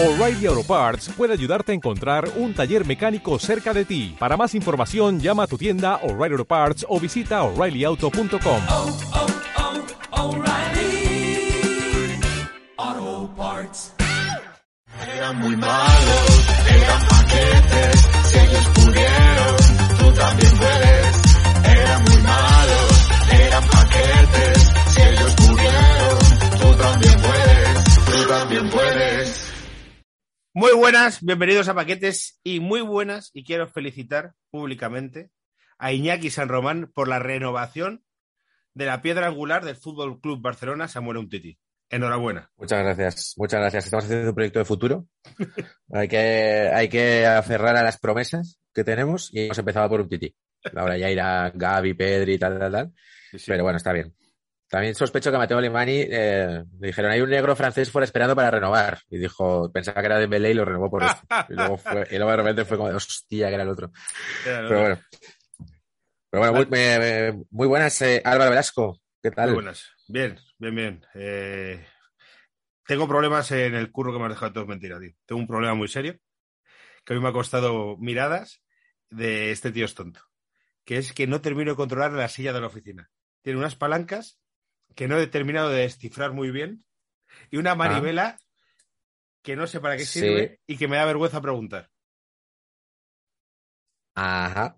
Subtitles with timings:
[0.00, 4.14] O'Reilly Auto Parts puede ayudarte a encontrar un taller mecánico cerca de ti.
[4.16, 8.62] Para más información, llama a tu tienda O'Reilly Auto Parts o visita oreillyauto.com.
[8.68, 8.96] oh,
[10.12, 11.50] oh, O'Reilly.
[12.76, 13.92] Auto Parts.
[15.16, 19.56] Eran muy malos, eran paquetes, si ellos pudieron,
[19.98, 21.16] tú también puedes.
[21.76, 26.18] Eran muy malos, eran paquetes, si ellos pudieron,
[26.60, 29.47] tú también puedes, tú también puedes.
[30.58, 35.30] Muy buenas, bienvenidos a Paquetes y muy buenas, y quiero felicitar públicamente
[35.78, 38.02] a Iñaki San Román por la renovación
[38.74, 41.60] de la piedra angular del Fútbol Club Barcelona Samuel Umtiti.
[41.90, 42.50] Enhorabuena.
[42.56, 43.84] Muchas gracias, muchas gracias.
[43.84, 45.06] Estamos haciendo un proyecto de futuro.
[45.92, 46.18] hay, que,
[46.74, 50.34] hay que aferrar a las promesas que tenemos y hemos empezado por un tití.
[50.74, 52.92] Ahora ya irá Gaby, Pedri y tal, tal, tal.
[53.30, 53.44] Sí, sí.
[53.46, 54.12] Pero bueno, está bien.
[54.68, 58.36] También sospecho que a Mateo Alemani eh, le dijeron, hay un negro francés fuera esperando
[58.36, 58.98] para renovar.
[59.08, 61.22] Y dijo, pensaba que era de Belé y lo renovó por esto.
[61.48, 63.90] Y luego, fue, y luego de repente fue como, hostia, que era el otro.
[64.46, 65.00] Era Pero bueno.
[66.30, 69.00] Pero bueno, muy, me- me- muy buenas, eh, Álvaro Velasco.
[69.22, 69.46] ¿Qué tal?
[69.46, 69.86] Muy buenas.
[70.06, 71.06] Bien, bien, bien.
[71.14, 71.82] Eh,
[72.86, 75.12] tengo problemas en el curro que me has dejado todo es mentira, tío.
[75.26, 76.18] Tengo un problema muy serio
[77.04, 78.62] que a mí me ha costado miradas
[79.08, 80.20] de este tío es tonto.
[80.84, 83.10] Que es que no termino de controlar la silla de la oficina.
[83.42, 84.38] Tiene unas palancas
[84.94, 86.84] que no he terminado de descifrar muy bien
[87.50, 88.38] y una manivela
[89.42, 90.06] que no sé para qué Ah.
[90.06, 90.20] Sí.
[90.20, 91.90] sirve y que me da vergüenza preguntar.
[94.14, 94.76] Ajá.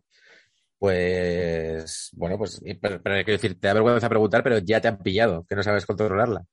[0.79, 4.99] Pues, bueno, pues, pero, pero quiero decir, te da vergüenza preguntar, pero ya te han
[4.99, 6.45] pillado, que no sabes controlarla.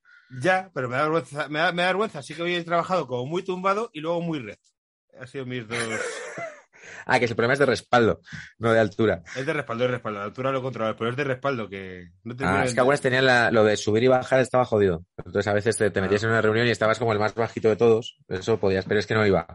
[0.42, 2.18] Ya, pero me da vergüenza, me da, me da vergüenza.
[2.18, 4.68] Así que hoy he trabajado como muy tumbado y luego muy recto.
[5.18, 5.78] Ha sido mis dos.
[7.10, 8.20] Ah, que el problema es de respaldo,
[8.58, 9.22] no de altura.
[9.34, 10.18] Es de respaldo, es de respaldo.
[10.20, 12.80] La altura lo controla, pero es de respaldo que no termino Ah, de es que
[12.80, 15.04] algunas tenían la- lo de subir y bajar estaba jodido.
[15.16, 17.68] Entonces a veces te, te metías en una reunión y estabas como el más bajito
[17.68, 18.18] de todos.
[18.28, 19.46] Eso podías, pero es que no iba.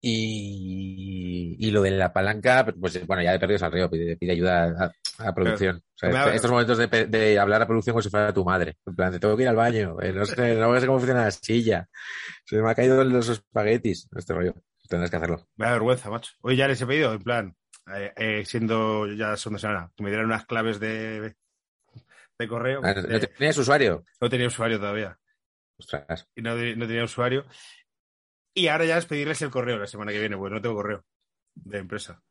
[0.00, 4.32] Y, y lo de la palanca, pues bueno, ya he perdido al río, pide, pide
[4.32, 5.76] ayuda a, a producción.
[5.78, 8.76] O sea, ha- estos momentos de, de hablar a producción como si fuera tu madre.
[8.86, 11.24] En plan, te tengo que ir al baño, eh, no sé, no sé cómo funciona
[11.24, 11.88] la silla.
[12.44, 14.08] Se me ha caído los espaguetis.
[14.14, 14.54] Este rollo.
[14.88, 15.48] Tendrás que hacerlo.
[15.56, 16.32] Me da vergüenza, macho.
[16.42, 17.56] Hoy ya les he pedido, en plan,
[17.94, 21.34] eh, eh, siendo ya son de semana, que me dieran unas claves de,
[22.38, 22.80] de correo.
[22.84, 24.04] Ah, ¿No Eh, no tenías usuario?
[24.20, 25.18] no tenía usuario todavía.
[25.78, 26.28] Ostras.
[26.34, 27.44] Y no, no tenía usuario.
[28.54, 31.04] Y ahora ya es pedirles el correo la semana que viene, pues no tengo correo
[31.54, 32.22] de empresa.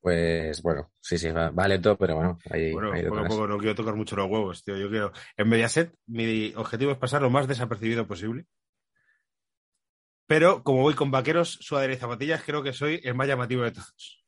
[0.00, 3.46] Pues bueno, sí, sí, va, va lento, pero bueno, ahí, Bueno, ahí poco a poco
[3.46, 4.76] no quiero tocar mucho los huevos, tío.
[4.76, 5.12] Yo quiero.
[5.36, 8.46] En Mediaset, mi objetivo es pasar lo más desapercibido posible.
[10.34, 13.72] Pero como voy con vaqueros, sudadera y zapatillas, creo que soy el más llamativo de
[13.72, 14.24] todos.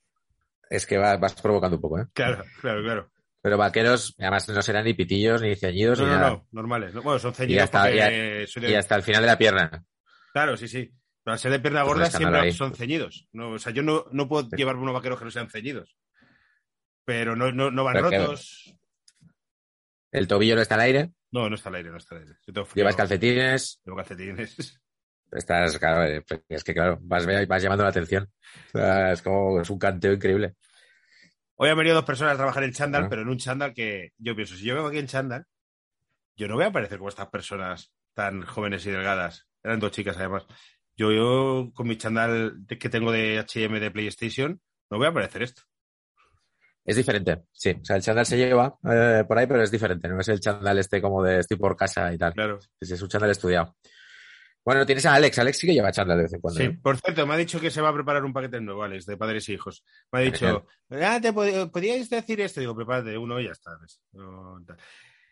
[0.68, 2.06] Es que va- vas provocando un poco, ¿eh?
[2.12, 3.10] Claro, claro, claro.
[3.40, 6.30] Pero vaqueros, además no serán ni pitillos, ni ceñidos, No, ni no, nada.
[6.30, 6.92] no, normales.
[6.92, 7.00] ¿no?
[7.00, 9.82] Bueno, son ceñidos hasta- porque soy de- Y hasta el final de la pierna.
[10.34, 10.92] Claro, sí, sí.
[11.22, 12.52] Pero al ser de pierna Pues gorda siempre ahí.
[12.52, 13.26] son ceñidos.
[13.32, 14.56] No, o sea, yo no, no puedo Sí.
[14.56, 15.96] llevarme unos vaqueros que no sean ceñidos.
[17.06, 18.74] Pero no, no, no van Pero que- rotos.
[20.12, 22.34] El tobillo no está al aire, No, no está al aire, no está al aire.
[22.46, 24.80] Yo tengo frío, llevas calcetines, Llevo calcetines.
[25.34, 28.30] Estás, claro, eh, es que claro, vas, vas llamando la atención.
[28.72, 30.54] O sea, es como, es un canteo increíble.
[31.56, 33.06] Hoy han venido dos personas a trabajar en chándal, Ah.
[33.08, 35.44] pero en un chándal que yo pienso, si yo vengo aquí en chándal,
[36.36, 39.46] yo no voy a aparecer como estas personas tan jóvenes y delgadas.
[39.62, 40.46] Eran dos chicas, además.
[40.96, 45.42] Yo, yo con mi chándal que tengo de H&M de PlayStation, no voy a aparecer
[45.42, 45.62] esto.
[46.84, 47.70] Es diferente, sí.
[47.80, 50.06] O sea, el chándal se lleva eh, por ahí, pero es diferente.
[50.08, 52.34] No es el chándal este como de estoy por casa y tal.
[52.34, 52.58] Claro.
[52.78, 53.74] Es un chándal estudiado.
[54.64, 55.38] Bueno, tienes a Alex.
[55.38, 56.58] Alex sí que lleva chándal de vez en cuando.
[56.60, 56.80] Sí, ¿no?
[56.82, 59.16] por cierto, me ha dicho que se va a preparar un paquete nuevo, Alex, de
[59.16, 59.84] padres y hijos.
[60.10, 62.60] Me ha dicho, ah, ¿te pod- podíais decir esto?
[62.60, 63.72] Digo, prepárate uno y ya está.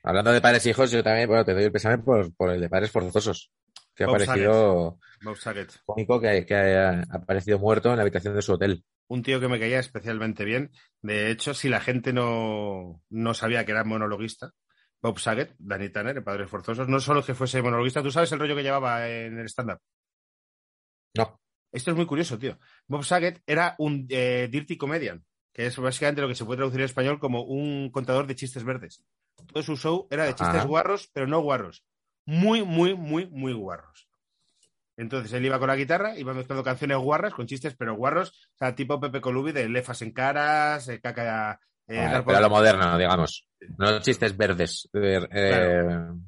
[0.03, 2.60] Hablando de padres e hijos, yo también, bueno, te doy el pésame por, por el
[2.60, 3.50] de padres forzosos.
[3.94, 5.70] Que ha Bob parecido Bob Saget.
[5.84, 8.82] cómico que, que ha aparecido muerto en la habitación de su hotel.
[9.09, 10.70] Un tío que me caía especialmente bien.
[11.03, 14.53] De hecho, si la gente no, no sabía que era monologuista,
[15.02, 18.38] Bob Saget, Danny Tanner, en Padres Forzosos, no solo que fuese monologuista, ¿tú sabes el
[18.38, 19.80] rollo que llevaba en el stand-up?
[21.14, 21.40] No.
[21.72, 22.58] Esto es muy curioso, tío.
[22.87, 26.81] Bob Saget era un eh, dirty comedian, que es básicamente lo que se puede traducir
[26.81, 29.04] en español como un contador de chistes verdes.
[29.46, 30.66] Todo su show era de chistes Ajá.
[30.66, 31.84] guarros, pero no guarros.
[32.25, 34.08] Muy, muy, muy, muy guarros.
[34.96, 38.58] Entonces él iba con la guitarra, iba mezclando canciones guarras con chistes, pero guarros, o
[38.58, 41.58] sea, tipo Pepe Colubi de lefas en caras, eh, caca.
[41.88, 43.46] Eh, pero lo moderno, digamos.
[43.79, 45.84] No chistes verdes, eh, eh,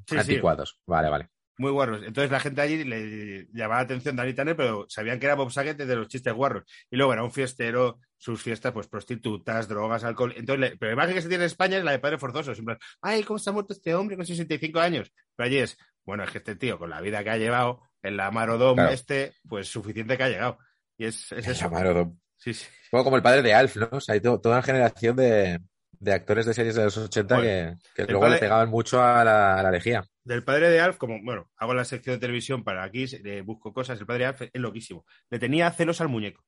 [0.06, 0.19] Sí, sí.
[0.19, 0.79] anticuados.
[0.87, 1.29] Vale, vale.
[1.56, 2.03] Muy guarros.
[2.05, 5.53] Entonces la gente allí le llamaba la atención Danny Tanner, pero sabían que era Bob
[5.53, 6.65] Saget de los chistes guarros.
[6.91, 10.35] Y luego era un fiestero, sus fiestas, pues prostitutas, drogas, alcohol.
[10.37, 12.53] Entonces, le- pero la imagen que se tiene en España es la de padre forzoso.
[12.65, 15.12] Plan, ay, ¿cómo se ha muerto este hombre con 65 años?
[15.37, 18.19] Pero allí es, bueno, es que este tío, con la vida que ha llevado, En
[18.19, 18.91] la Marodom Claro.
[18.93, 20.59] este, pues suficiente que ha llegado.
[20.99, 21.65] Y es, es eso.
[21.71, 22.67] Llamaron- Sí, sí.
[22.93, 23.88] Un poco como el padre de Alf, ¿no?
[23.93, 25.61] O sea, hay to- toda una generación de,
[25.93, 29.02] de actores de series de los 80 Bueno, que, que luego padre- le pegaban mucho
[29.02, 30.05] a la, a la lejía.
[30.25, 33.73] Del padre de Alf, como, bueno, hago la sección de televisión para aquí, eh, busco
[33.73, 35.05] cosas, el padre de Alf es loquísimo.
[35.31, 36.44] Le tenía celos al muñeco.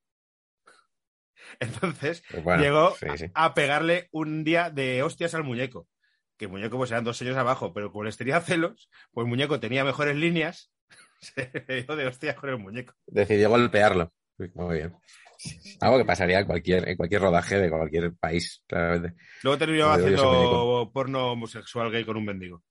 [1.61, 3.27] Entonces, Pues bueno, llegó sí, sí.
[3.35, 5.89] a pegarle un día de hostias al muñeco.
[6.37, 9.31] Que el muñeco pues eran dos años abajo, pero como les tenía celos, pues el
[9.31, 10.71] muñeco tenía mejores líneas,
[11.21, 12.93] se dio de hostias con el muñeco.
[13.07, 14.13] Decidió golpearlo.
[14.55, 14.95] Muy bien.
[15.81, 19.15] Algo que pasaría en cualquier, en cualquier rodaje de cualquier país, claramente.
[19.43, 22.63] Luego terminó haciendo porno homosexual gay con un mendigo.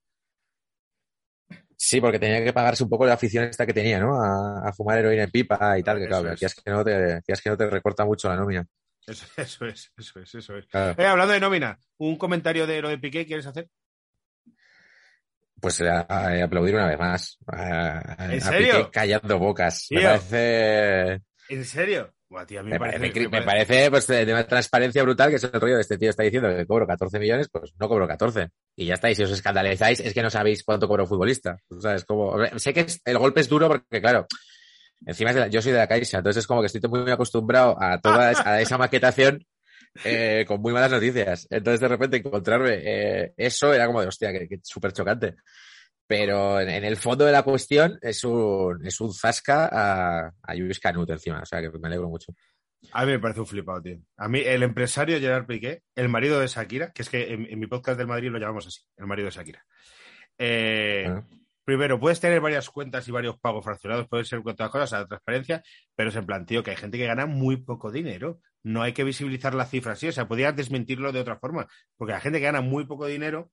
[1.78, 4.20] Sí, porque tenía que pagarse un poco la afición esta que tenía, ¿no?
[4.20, 6.32] A, a fumar heroína en pipa y tal, que claro, es.
[6.32, 8.66] aquí es que no te, aquí es que no te recorta mucho la nómina.
[9.06, 10.66] Eso, eso es, eso es, eso es.
[10.66, 11.00] Claro.
[11.00, 13.68] Eh, hablando de nómina, un comentario de lo de Piqué, ¿quieres hacer?
[15.60, 17.38] Pues eh, a- a aplaudir una vez más.
[18.18, 18.78] ¿En serio?
[18.78, 19.86] Piqué callando bocas.
[19.90, 22.14] Me parece, ¿En serio?
[22.28, 25.36] Buah, tío, a mí me parece, parece, me parece pues, de una transparencia brutal que
[25.36, 28.08] es el rollo de este tío está diciendo que cobro 14 millones, pues no cobro
[28.08, 28.48] 14.
[28.74, 31.56] Y ya está, y si os escandalizáis es que no sabéis cuánto cobra un futbolista.
[31.70, 34.26] O sea, es como, sé que es- el golpe es duro porque, claro,
[35.06, 37.08] encima es de la- yo soy de la Caixa, entonces es como que estoy muy
[37.10, 39.44] acostumbrado a toda a esa maquetación
[40.04, 41.46] eh, con muy malas noticias.
[41.48, 45.36] Entonces, de repente, encontrarme eh, eso era como de hostia, que, que súper chocante.
[46.06, 50.54] Pero en, en el fondo de la cuestión es un, es un zasca a, a
[50.54, 52.32] Luis Canut encima, o sea que me alegro mucho.
[52.92, 53.98] A mí me parece un flipado, tío.
[54.16, 57.58] A mí, el empresario Gerard Piqué, el marido de Shakira, que es que en, en
[57.58, 59.64] mi podcast del Madrid lo llamamos así, el marido de Shakira.
[60.38, 61.26] Eh, Bueno.
[61.64, 65.06] Primero, puedes tener varias cuentas y varios pagos fraccionados, pueden ser todas cosas a la
[65.08, 65.64] transparencia,
[65.96, 68.38] pero es en plan, tío, que hay gente que gana muy poco dinero.
[68.62, 71.66] No hay que visibilizar la cifra así, o sea, podrías desmentirlo de otra forma,
[71.96, 73.50] porque la gente que gana muy poco dinero,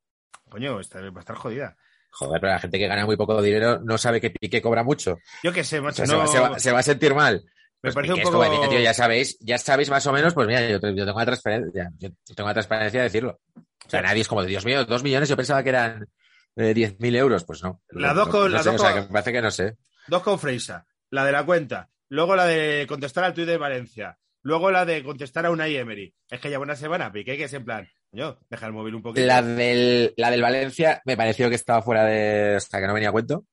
[0.47, 1.75] coño, está, va a estar jodida.
[2.15, 5.17] Joder, pero la gente que gana muy poco dinero no sabe que Piqué cobra mucho.
[5.43, 7.41] Yo qué sé, O macho, se, va, se va- se va a sentir mal.
[7.81, 10.33] Me Pues parece un Piqué es poco- tío, ya sabéis, ya sabéis más o menos,
[10.33, 13.39] pues mira, yo, te- yo tengo la transparencia, yo tengo la transparencia de decirlo.
[13.55, 16.07] O sea, nadie es como, Dios mío, dos millones, yo pensaba que eran
[16.55, 17.81] eh, 10.000 euros, pues no.
[17.89, 19.77] Las dos con- no las sé, dos o sea, que me parece que no sé.
[20.07, 24.17] Dos con Freisa, la de la cuenta, luego la de contestar al tuit de Valencia,
[24.43, 26.13] luego la de contestar a una Emery.
[26.29, 29.01] Es que lleva una semana, Piqué, que es en plan, coño, deja el móvil un
[29.01, 29.25] poquito.
[29.25, 33.09] La del, la del Valencia me pareció que estaba fuera de, sea, que no venía
[33.09, 33.45] a cuento.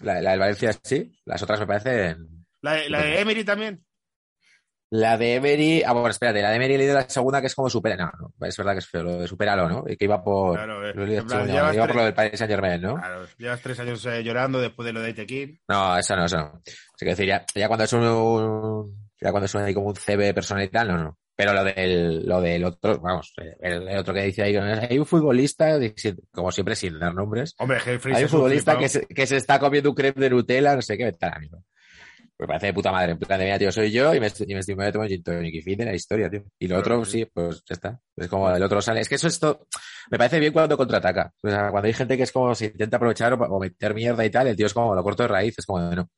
[0.00, 3.84] La, la del Valencia sí, las otras me parecen La de, la de Emery también.
[4.90, 7.54] La de Emery, ah, bueno, espérate, la de Emery he leído la segunda que es
[7.54, 9.84] como supera, no, no, es verdad que es feo, lo de superalo, ¿no?
[9.86, 11.22] Y que iba por, Claro, eh.
[11.22, 12.96] plan, iba por lo del Paris Saint Germain, ¿no?
[12.96, 15.58] Claro, llevas tres años eh, llorando después de lo de Itequín.
[15.66, 16.44] No, eso no, eso no.
[16.44, 19.88] O sea, que decir, ya, ya cuando es un, ya cuando es un, ahí como
[19.88, 21.18] un CB personal y tal, no, no.
[21.42, 25.04] Pero lo del, lo del otro, vamos, el, el otro que dice ahí, hay un
[25.04, 25.76] futbolista,
[26.30, 29.58] como siempre sin dar nombres, Hombre, Freisa hay un futbolista que se, que se está
[29.58, 31.58] comiendo un crepe de Nutella, no sé qué, vete a la mierda.
[32.38, 33.12] Me parece de puta madre.
[33.12, 34.92] En plan de, mira, tío, soy yo y me, y me estoy me voy a
[34.92, 36.44] tomar un gin tonic y fin de la historia, tío.
[36.60, 37.24] Y lo otro, sí.
[37.24, 38.00] pues ya está.
[38.16, 39.00] Es como el otro sale.
[39.00, 39.66] Es que eso es todo.
[40.10, 41.32] Me parece bien cuando contraataca.
[41.42, 44.24] O sea, cuando hay gente que es como se intenta aprovechar o, o meter mierda
[44.24, 46.08] y tal, el tío es como lo corto de raíz, es como no.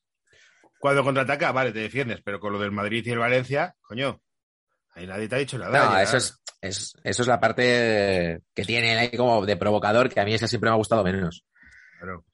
[0.78, 4.20] Cuando contraataca, vale, te defiendes, pero con lo del Madrid y el Valencia, coño,
[4.94, 5.70] ahí nadie te ha dicho nada.
[5.86, 6.02] No, ya.
[6.02, 10.24] eso es, es- eso es la parte que tiene ahí como de provocador, que a
[10.24, 11.44] mí esa siempre me ha gustado menos.
[11.98, 12.24] Claro.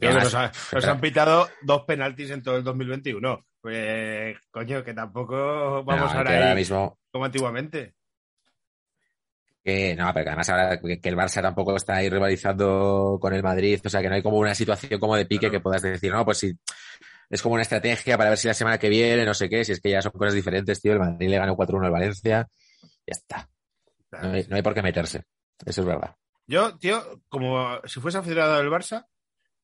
[0.00, 3.46] Además, nos, ha- nos han pitado dos penaltis en todo el 2021.
[3.60, 7.94] Pues, coño, que tampoco vamos no, ahora ahora mismo como antiguamente.
[9.64, 13.32] Que no, pero que además ahora que, que el Barça tampoco está ahí rivalizando con
[13.32, 15.52] el Madrid, o sea que no hay como una situación como de pique Claro.
[15.52, 16.52] que puedas decir, no, pues si
[17.30, 19.72] es como una estrategia para ver si la semana que viene, no sé qué, si
[19.72, 22.46] es que ya son cosas diferentes, tío, el Madrid le ganó 4-1 al Valencia,
[23.06, 23.48] ya está,
[24.22, 25.22] no hay, no hay por qué meterse,
[25.64, 26.14] eso es verdad.
[26.46, 29.06] Yo, tío, como si fuese aficionado del Barça,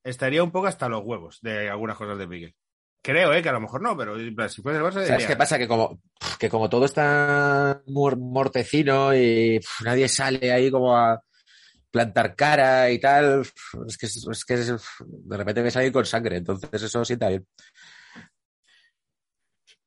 [0.03, 2.55] estaría un poco hasta los huevos de algunas cosas de Piqué.
[3.03, 3.43] Creo, ¿eh?
[3.43, 4.17] Que a lo mejor no, pero
[4.49, 5.59] si fuese el Barça, ¿Sabes diría, qué pasa?
[5.59, 6.01] Que como,
[6.39, 11.21] que como todo está mor- mortecino y nadie sale ahí como a
[11.91, 13.43] plantar cara y tal,
[13.87, 17.29] es que, es, que es- de repente ves a alguien con sangre, entonces eso sienta
[17.29, 17.47] bien.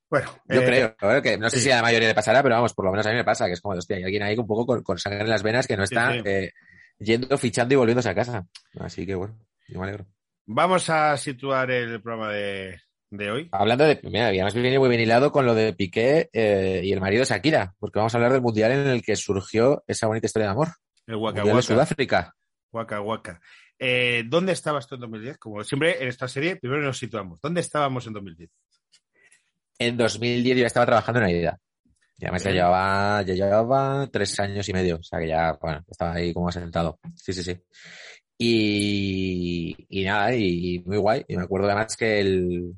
[0.09, 0.65] Bueno, Yo eh,
[0.99, 1.21] creo, ¿eh?
[1.23, 3.09] que no sé si a la mayoría le pasará, pero vamos, por lo menos a
[3.09, 5.21] mí me pasa, que es como, hostia, hay alguien ahí un poco con, con sangre
[5.21, 6.21] en las venas que no está sí.
[6.25, 6.51] eh,
[6.99, 8.45] yendo, fichando y volviéndose a casa.
[8.79, 10.05] Así que bueno, yo me alegro.
[10.45, 12.79] Vamos a situar el programa de,
[13.09, 13.49] de hoy.
[13.51, 17.01] Hablando de, mira, además viene muy bien hilado con lo de Piqué eh, y el
[17.01, 20.27] marido de Shakira, porque vamos a hablar del mundial en el que surgió esa bonita
[20.27, 20.67] historia de amor.
[21.07, 21.61] El Waka de Waka.
[21.61, 22.35] Sudáfrica.
[22.71, 23.41] Waka Waka.
[23.77, 25.37] Eh, ¿Dónde estabas tú en 2010?
[25.37, 27.39] Como siempre en esta serie, primero nos situamos.
[27.41, 28.49] ¿Dónde estábamos en 2010?
[29.79, 31.47] En 2010 yo estaba trabajando en
[32.21, 32.63] además ya Bien.
[32.63, 34.97] llevaba, ya llevaba tres años y medio.
[34.97, 36.99] O sea que ya, bueno, estaba ahí como asentado.
[37.15, 37.59] Sí, sí, sí.
[38.37, 41.25] Y, y nada, y, y muy guay.
[41.27, 42.73] Y me acuerdo además que el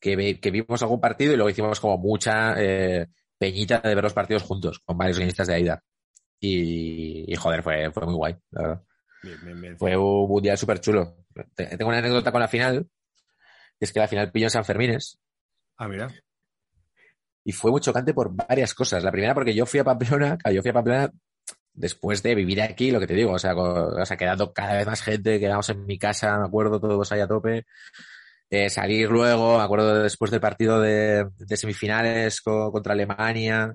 [0.00, 3.06] que, que vimos algún partido y luego hicimos como mucha eh,
[3.38, 5.82] peñita de ver los partidos juntos con varios guionistas de Aida.
[6.44, 8.82] Y, y, joder, fue, fue muy guay, la verdad.
[9.22, 9.78] Bien, bien, bien.
[9.78, 11.14] Fue un mundial súper chulo.
[11.54, 12.88] Tengo una anécdota con la final,
[13.78, 15.20] que es que la final pilló en San Fermines
[15.76, 16.08] Ah, mira.
[17.44, 19.02] y fue muy chocante por varias cosas.
[19.04, 21.12] La primera porque yo fui a Pamplona, yo fui a Pamplona
[21.72, 24.74] después de vivir aquí, lo que te digo, o sea, con- o sea quedando cada
[24.76, 27.66] vez más gente, quedamos en mi casa, me acuerdo, todos ahí a tope.
[28.50, 33.74] Eh, salir luego, me acuerdo después del partido de, de semifinales co- contra Alemania,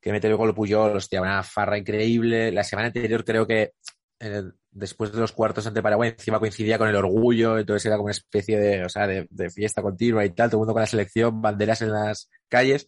[0.00, 2.52] que mete el gol Puyol, hostia, una farra increíble.
[2.52, 3.72] La semana anterior creo que
[4.20, 8.06] eh, después de los cuartos ante Paraguay encima coincidía con el orgullo, entonces era como
[8.06, 10.82] una especie de, o sea, de, de fiesta continua y tal, todo el mundo con
[10.82, 12.86] la selección, banderas en las calles.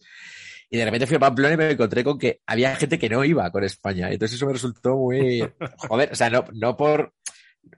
[0.69, 3.25] Y de repente fui a Pamplona y me encontré con que había gente que no
[3.25, 4.09] iba con España.
[4.09, 5.45] Entonces eso me resultó muy,
[5.89, 7.13] joder, o sea, no, no por,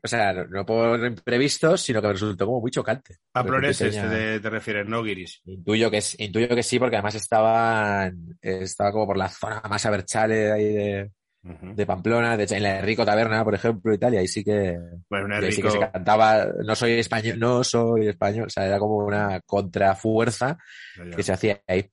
[0.04, 3.18] o sea, no- no por imprevistos, sino que me resultó como muy chocante.
[3.32, 5.42] Pamploneses Pequeña- te, te refieres, no guiris.
[5.46, 8.12] Intuyo que, es- intuyo que sí, porque además estaba,
[8.42, 11.12] estaba como por la zona más aberchale ahí de,
[11.44, 11.76] Ujú.
[11.76, 14.44] de Pamplona, de hecho, en la Rico Taberna, por ejemplo, y tal, y ahí sí
[14.44, 14.78] que,
[15.10, 18.80] Bueno, ahí sí que se cantaba, no soy español, no soy español, o sea, era
[18.80, 20.58] como una contrafuerza
[21.16, 21.90] que se hacía ahí.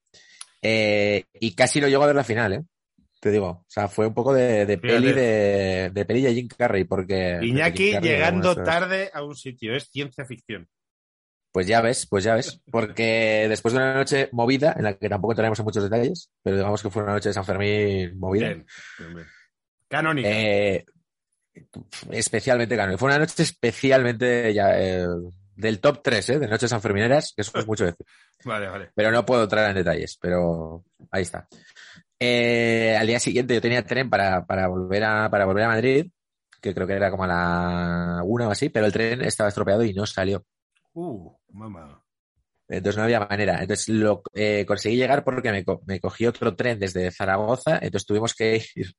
[0.62, 2.62] Eh, y casi no llegó a ver la final, ¿eh?
[3.20, 6.48] Te digo, o sea, fue un poco de, de peli de, de peli de Jim
[6.48, 7.38] Carrey, porque...
[7.42, 10.66] Iñaki Carrey, llegando tarde a un sitio, es ciencia ficción.
[11.52, 15.08] Pues ya ves, pues ya ves, porque después de una noche movida, en la que
[15.08, 18.66] tampoco en muchos detalles, pero digamos que fue una noche de San Fermín movida, Bien,
[18.98, 19.26] bien, bien.
[19.88, 20.28] Canónica.
[20.30, 20.84] eh,
[22.12, 25.06] especialmente claro, fue una noche especialmente ya, eh,
[25.56, 26.38] del top 3, ¿eh?
[26.38, 28.06] de noches sanfermineras, que eso es mucho decir.
[28.44, 28.90] Vale, vale.
[28.94, 31.46] pero no puedo entrar en detalles, pero ahí está.
[32.22, 36.06] Eh, al día siguiente yo tenía tren para, para, volver a, para volver a Madrid,
[36.60, 39.82] que creo que era como a la una o así, pero el tren estaba estropeado
[39.84, 40.44] y no salió.
[40.94, 42.02] Uh, mamá.
[42.68, 43.60] Entonces no había manera.
[43.62, 48.06] Entonces lo eh, conseguí llegar porque me, co- me cogí otro tren desde Zaragoza, entonces
[48.06, 48.94] tuvimos que ir.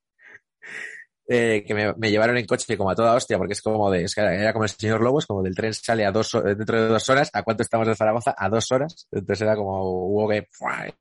[1.28, 4.04] eh, que me, me llevaron en coche como a toda hostia, porque es como de,
[4.04, 6.88] es que era como el señor Lobos, como del tren sale a dos, dentro de
[6.90, 8.36] dos horas, ¿a cuánto estamos de Zaragoza?
[8.38, 9.08] A dos horas.
[9.12, 10.48] Entonces era como, hubo que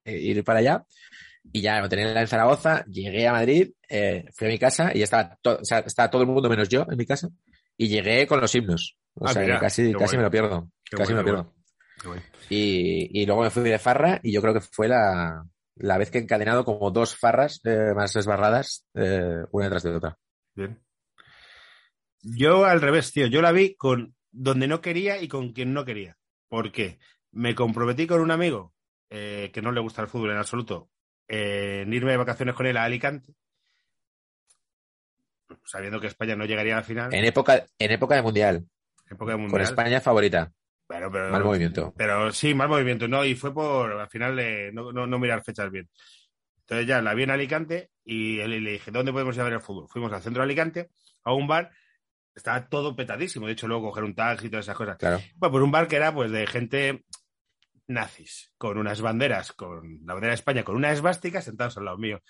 [0.06, 0.84] ir para allá.
[1.52, 4.98] Y ya lo tenía en Zaragoza, llegué a Madrid, eh, fui a mi casa y
[4.98, 7.28] ya estaba, to- o sea, estaba todo el mundo menos yo en mi casa.
[7.76, 8.96] Y llegué con los himnos.
[9.14, 10.70] O Ah, sea, mira, casi, casi me lo pierdo.
[10.84, 11.54] Qué casi me lo pierdo.
[12.48, 15.44] Y, y luego me fui de farra y yo creo que fue la,
[15.76, 19.90] la vez que he encadenado como dos farras eh, más esbarradas, eh, una detrás de
[19.96, 20.18] otra.
[20.54, 20.78] Bien.
[22.22, 23.26] Yo al revés, tío.
[23.26, 26.16] Yo la vi con donde no quería y con quien no quería.
[26.48, 26.98] ¿Por qué?
[27.32, 28.74] Me comprometí con un amigo
[29.08, 30.90] eh, que no le gusta el fútbol en absoluto
[31.30, 33.32] eh, en irme de vacaciones con él a Alicante,
[35.64, 37.14] sabiendo que España no llegaría a la final.
[37.14, 38.66] En época, en época de mundial,
[39.08, 39.62] época de con mundial.
[39.62, 40.52] España favorita.
[40.88, 41.94] Bueno, pero, Mal movimiento.
[41.96, 45.44] Pero sí, mal movimiento, no, y fue por al final de no, no, no mirar
[45.44, 45.88] fechas bien.
[46.62, 49.52] Entonces ya la vi en Alicante y le, le dije, ¿dónde podemos ir a ver
[49.52, 49.86] el fútbol?
[49.88, 50.90] Fuimos al centro de Alicante,
[51.22, 51.70] a un bar,
[52.34, 54.96] estaba todo petadísimo, de hecho luego coger un taxi y todas esas cosas.
[54.96, 55.20] Claro.
[55.36, 57.04] Bueno, pues un bar que era pues de gente
[57.90, 61.98] nazis, con unas banderas, con la bandera de España, con una esvástica sentados al lado
[61.98, 62.22] mío.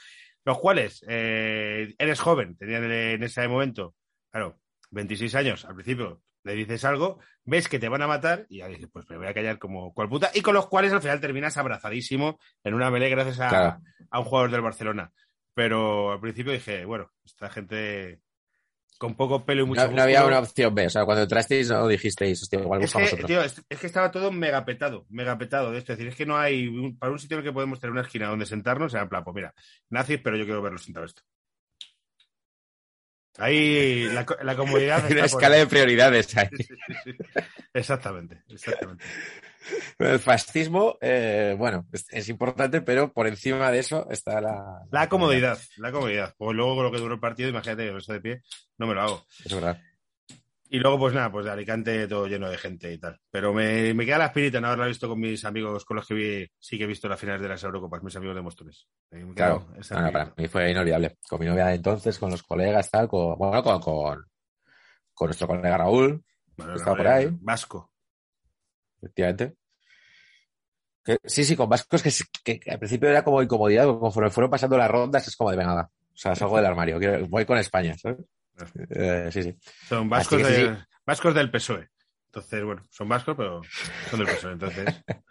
[0.44, 3.94] Los cuales, eh, eres joven, tenían en ese momento,
[4.30, 4.58] claro,
[4.90, 8.68] 26 años, al principio le dices algo, ves que te van a matar y ya
[8.68, 11.20] dices, pues me voy a callar como cual puta, y con los cuales al final
[11.20, 13.80] terminas abrazadísimo en una melee gracias a, Claro.
[14.10, 15.12] a un jugador del Barcelona.
[15.52, 18.20] Pero al principio dije, bueno, esta gente
[19.00, 20.84] con poco pelo y mucho No, no había una opción B.
[20.86, 23.26] O sea, cuando entrasteis no dijisteis, hostia, igual es buscamos que, otro.
[23.28, 25.92] tío, es, es que estaba todo megapetado, megapetado de esto.
[25.92, 27.92] Es decir, es que no hay, un- para un sitio en el que podemos tener
[27.92, 29.54] una esquina donde sentarnos, era en plan, pues mira,
[29.88, 31.22] nazis, pero yo quiero verlos sentado esto.
[33.38, 34.98] Ahí la, la comodidad.
[35.06, 36.48] Hay una por escala de prioridades ahí.
[36.56, 37.16] Sí, sí, sí.
[37.72, 39.04] Exactamente, exactamente.
[39.98, 44.82] El fascismo, eh, bueno, es, es importante, pero por encima de eso está la...
[44.90, 46.34] La comodidad, la comodidad.
[46.36, 48.42] Pues luego con lo que duró el partido, imagínate, yo eso de pie,
[48.78, 49.26] no me lo hago.
[49.44, 49.78] Es verdad.
[50.72, 53.18] Y luego, pues nada, pues de Alicante todo lleno de gente y tal.
[53.28, 56.14] Pero me, me queda la espinita no haberla visto con mis amigos con los que
[56.14, 59.66] vi, sí que he visto las finales de las Eurocopas, mis amigos de queda Claro,
[59.76, 61.16] esa no, no, para mí fue inolvidable.
[61.28, 64.24] Con mi novia de entonces, con los colegas, tal, con, bueno, con, con,
[65.12, 66.22] con nuestro colega Raúl,
[66.56, 67.28] Bueno, que estaba no, por ahí.
[67.40, 67.89] Vasco.
[69.02, 69.54] Efectivamente.
[71.04, 72.10] Que- sí, sí, con vascos que,
[72.44, 75.50] que, que al principio era como incomodidad, pero conforme fueron pasando las rondas es como
[75.50, 75.82] de venga, va.
[76.12, 78.18] O sea, salgo del armario, quiero- voy con España, ¿sabes?
[78.90, 79.56] Eh, sí, sí.
[79.88, 80.76] Son vascos, sí, de-
[81.06, 81.88] vascos del PSOE.
[82.26, 83.62] Entonces, bueno, son vascos, pero
[84.10, 84.52] son del PSOE.
[84.52, 84.84] Entonces,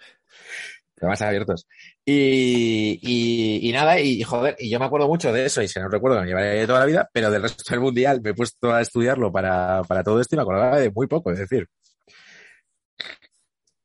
[1.01, 1.67] más abiertos.
[2.03, 5.79] Y, y, y nada, y joder, y yo me acuerdo mucho de eso, y se
[5.79, 8.73] no recuerdo me llevaré toda la vida, pero del resto del mundial me he puesto
[8.73, 11.67] a estudiarlo para, para todo esto y me acordaba de muy poco, es decir.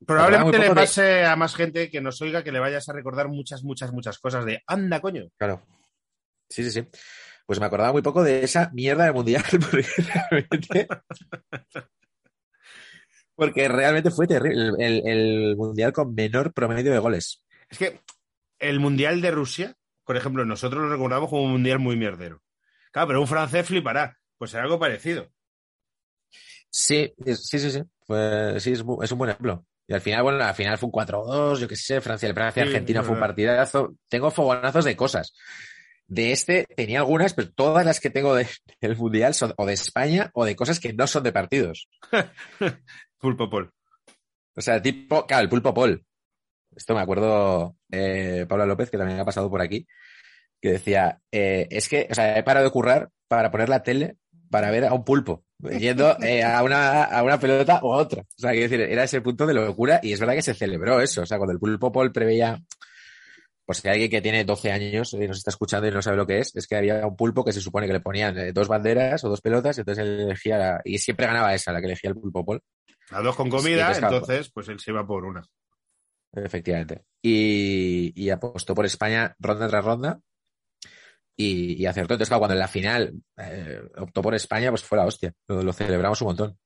[0.06, 3.28] Probablemente le de- pase a más gente que nos oiga que le vayas a recordar
[3.28, 5.24] muchas, muchas, muchas cosas de anda, coño.
[5.36, 5.62] Claro.
[6.48, 6.86] Sí, sí, sí.
[7.46, 9.86] Pues me acordaba muy poco de esa mierda de mundial, porque
[10.30, 10.88] realmente.
[13.34, 14.72] Porque realmente fue terrible.
[14.78, 17.42] El, mundial con menor promedio de goles.
[17.68, 18.00] Es que
[18.58, 22.40] el Mundial de Rusia, por ejemplo, nosotros lo recordamos como un Mundial muy mierdero.
[22.92, 24.16] Claro, pero un francés flipará.
[24.38, 25.28] Pues será algo parecido.
[26.70, 27.82] Sí, sí, sí, sí.
[28.06, 29.64] Fue- sí, es un buen ejemplo.
[29.86, 32.68] Y al final, bueno, al final fue un 4-2, yo qué sé, Francia, Francia, Sí,
[32.68, 33.94] Argentina fue un partidazo.
[34.08, 35.34] Tengo fogonazos de cosas.
[36.06, 38.46] De este tenía algunas, pero todas las que tengo de-
[38.80, 41.88] del mundial son o de España o de cosas que no son de partidos.
[43.18, 43.72] Pulpo Pol.
[44.56, 46.04] O sea, tipo, claro, el pulpo Paul.
[46.76, 49.86] Esto me acuerdo, eh, Paula López, que también ha pasado por aquí,
[50.60, 54.16] que decía, eh, es que, o sea, he parado de currar para poner la tele
[54.50, 58.22] para ver a un pulpo, yendo eh, a, una, a una pelota o a otra.
[58.22, 61.00] O sea, quiero decir, era ese punto de locura y es verdad que se celebró
[61.00, 61.22] eso.
[61.22, 62.60] O sea, cuando el pulpo Paul preveía,
[63.66, 66.16] por si hay alguien que tiene 12 años y nos está escuchando y no sabe
[66.18, 68.52] lo que es, es que había un pulpo que se supone que le ponían eh,
[68.52, 71.80] dos banderas o dos pelotas y entonces él elegía, la- y siempre ganaba esa, la
[71.80, 72.60] que elegía el pulpo Paul.
[73.10, 75.42] A dos con comida, entonces, pues él se iba por una.
[76.32, 77.02] Efectivamente.
[77.22, 80.20] Y, y apostó por España ronda tras ronda
[81.36, 82.14] y, acertó.
[82.14, 85.32] Entonces, cuando en la final eh, optó por España, pues fue la hostia.
[85.48, 86.58] Lo, celebramos un montón.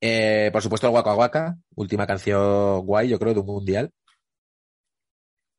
[0.00, 3.90] Eh, por supuesto, el Waka Waka, última canción guay, yo creo, de un mundial.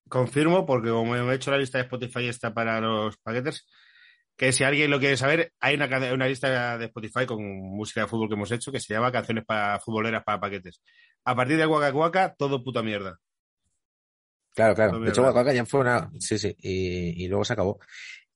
[0.08, 3.68] Confirmo, porque como he hecho la lista de Spotify esta para los paquetes,
[4.36, 8.08] que si alguien lo quiere saber, hay una, una lista de Spotify con música de
[8.08, 10.82] fútbol que hemos hecho que se llama Canciones para futboleras para paquetes.
[11.26, 13.20] A partir de Waka Waka, todo puta mierda.
[14.60, 14.92] Claro, claro.
[14.94, 16.12] No, De hecho, Waka ya fue una.
[16.20, 16.54] Sí, sí.
[16.60, 17.80] Y, y luego se acabó.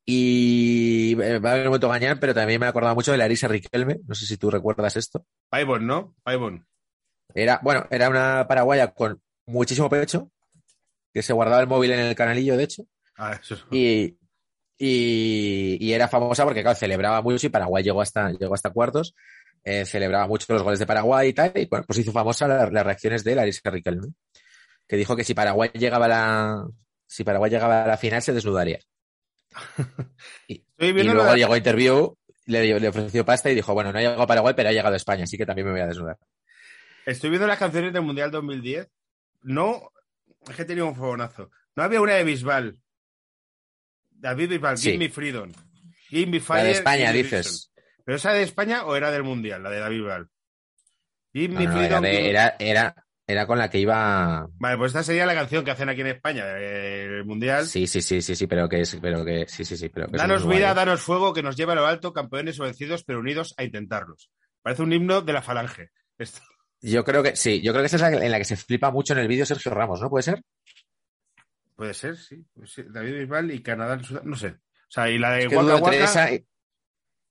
[0.06, 3.18] Y eh, va a haber un momento mañana, pero también me he acordado mucho de
[3.18, 4.00] la Arisa Riquelme.
[4.08, 5.26] No sé si tú recuerdas esto.
[5.50, 6.16] Paibon, ¿no?
[6.24, 6.66] Paibon.
[7.36, 10.32] Era, bueno, era una paraguaya con muchísimo pecho,
[11.14, 12.84] que se guardaba el móvil en el canalillo, de hecho.
[13.18, 14.18] Ah, eso es- Y,
[14.78, 19.14] y, y era famosa porque, claro, celebraba mucho y Paraguay llegó hasta, llegó hasta cuartos.
[19.66, 21.52] eh, celebraba mucho los goles de Paraguay y tal.
[21.56, 24.08] Y bueno, pues hizo famosa la- las reacciones de Larissa Riquelme,
[24.94, 26.68] que dijo que si Paraguay llegaba a la,
[27.08, 28.80] si Paraguay llegaba a la final se desnudaría.
[30.48, 30.64] Y,
[31.04, 34.22] luego la- llegó a interview, le, le ofreció pasta y dijo, bueno, no ha llegado
[34.22, 36.18] a Paraguay, pero ha llegado a España, así que también me voy a desnudar.
[37.06, 38.88] Estoy viendo las canciones del Mundial 2010.
[39.44, 39.90] No,
[40.50, 41.50] es que tenía un fogonazo.
[41.76, 42.78] No había una de Bisbal.
[44.12, 44.92] David Bisbal, Sí.
[44.92, 45.52] Give Me Freedom.
[46.10, 46.64] Give Me La Fire.
[46.66, 47.72] de España, dices.
[48.06, 50.30] ¿Pero esa de España o era del Mundial, la de David Bisbal?
[51.34, 52.02] Give No, Me no, era, Freedom.
[52.04, 54.48] de- give me- era, era, era con la que iba.
[54.58, 57.66] Vale, pues esta sería la canción que hacen aquí en España, eh, el Mundial.
[57.66, 60.18] Sí, sí, sí, sí, sí, pero que es, pero que sí, sí, sí, pero que
[60.18, 63.54] Danos vida, danos fuego, que nos lleve a lo alto, campeones o vencidos, pero unidos
[63.58, 64.30] a intentarlos.
[64.62, 65.92] Parece un himno de la falange.
[66.18, 66.42] Esto.
[66.82, 68.92] Yo creo que sí, yo creo que esa es la en la que se flipa
[68.92, 70.10] mucho en el vídeo Sergio Ramos, ¿no?
[70.10, 70.44] ¿Puede ser?
[71.76, 72.46] Puede ser, sí.
[72.90, 74.48] David Bisbal y Canadá, no sé.
[74.50, 76.46] O sea, y la de Es que Waka dudo entre Waka, esa y,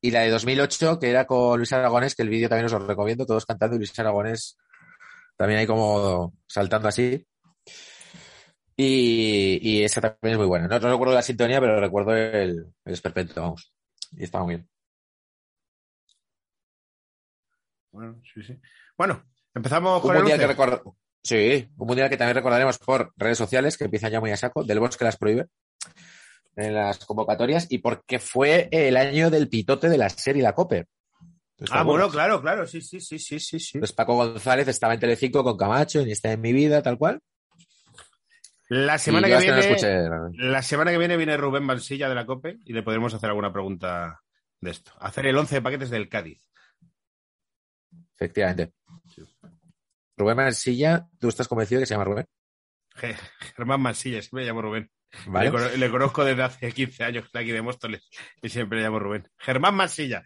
[0.00, 2.86] y la de 2008, que era con Luis Aragonés, que el vídeo también os lo
[2.86, 4.58] recomiendo, todos cantando y Luis Aragonés
[5.36, 7.26] también ahí como saltando así.
[8.76, 10.66] Y, y esa también es muy buena.
[10.66, 13.72] No, no recuerdo la sintonía, pero recuerdo el, el esperpento, vamos.
[14.12, 14.68] Y estaba muy bien.
[17.90, 18.58] Bueno, sí, sí.
[18.96, 20.56] Bueno, empezamos Un con el mundial que once.
[20.56, 24.36] record- Sí, un mundial que también recordaremos por redes sociales, que empiezan ya muy a
[24.36, 25.46] saco, del Bosque las prohíbe
[26.56, 30.86] en las convocatorias, y porque fue el año del pitote de la serie La Cope.
[31.70, 33.78] Ah, bueno, claro, claro, sí, sí, sí, sí, sí, sí.
[33.78, 37.20] Pues Paco González estaba en Telecinco con Camacho, en Está en mi vida, tal cual.
[38.68, 42.14] La semana Y que no viene, escuché la semana que viene viene Rubén Mansilla de
[42.14, 44.20] la COPE y le podremos hacer alguna pregunta
[44.60, 44.92] de esto.
[44.98, 46.42] Hacer el 11 de paquetes del Cádiz.
[48.14, 48.72] Efectivamente.
[50.16, 52.26] Rubén Mansilla, ¿tú estás convencido que se llama Rubén?
[53.56, 54.90] Germán Mansilla, siempre me llamo Rubén.
[55.26, 55.46] ¿Vale?
[55.46, 58.08] Le, cono- le conozco desde hace 15 años, aquí de Móstoles,
[58.40, 59.28] y siempre le llamo Rubén.
[59.38, 60.24] Germán Mansilla.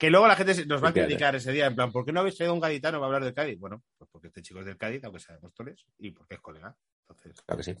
[0.00, 2.20] Que luego la gente nos va a criticar ese día, en plan, ¿por qué no
[2.20, 3.58] habéis traído un gaditano para hablar del Cádiz?
[3.58, 6.40] Bueno, pues porque este chico es del Cádiz, aunque sea de Móstoles, y porque es
[6.40, 6.74] colega.
[7.02, 7.76] Entonces, Claro que sí.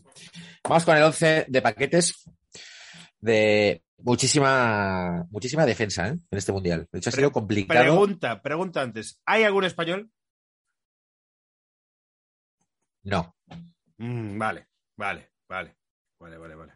[0.62, 2.30] Vamos con el 11 de paquetes
[3.20, 6.18] de muchísima, muchísima defensa ¿eh?
[6.30, 6.86] en este mundial.
[6.92, 7.80] De hecho, ha sido complicado.
[7.80, 9.18] pregunta, pregunta antes.
[9.24, 10.10] ¿Hay algún español?
[13.02, 13.34] No.
[13.96, 15.74] Mm, vale, vale, vale.
[16.18, 16.72] Vale, vale, vale.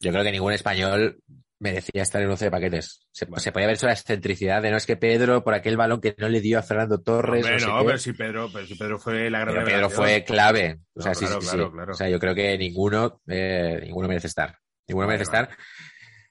[0.00, 1.22] Yo creo que ningún español
[1.58, 3.06] merecía estar en 11 de paquetes.
[3.12, 6.14] Se, podía ver eso la excentricidad de no es que Pedro, por aquel balón que
[6.18, 7.44] no le dio a Fernando Torres.
[7.44, 7.84] Hombre, no sé no, qué.
[7.86, 10.80] pero si Pedro, pero si Pedro fue la gran Pero Pedro fue clave.
[10.94, 11.92] O sea, No, sí, claro, sí, claro.
[11.92, 14.58] O sea, yo creo que ninguno, eh, ninguno merece estar.
[14.86, 15.48] Ninguno merece estar.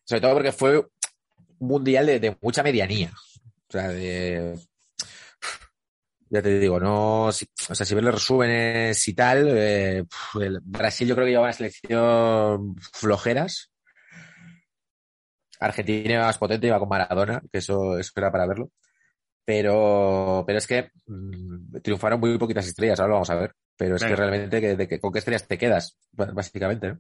[0.04, 3.12] Sobre todo porque fue un mundial de, de mucha medianía.
[3.68, 4.56] O sea, de.
[6.30, 7.32] Ya te digo, no.
[7.32, 10.04] si- o sea, si ves los resúmenes y tal, eh,
[10.40, 13.72] el Brasil yo creo que lleva una selección flojeras.
[15.60, 18.72] Argentina iba más potente, iba con Maradona, que eso, eso era para verlo.
[19.46, 23.52] Pero, pero es que mm, triunfaron muy poquitas estrellas, ahora lo vamos a ver.
[23.78, 25.98] Pero es que realmente, que, de que- ¿con qué estrellas te quedas?
[26.12, 27.00] Básicamente, ¿no?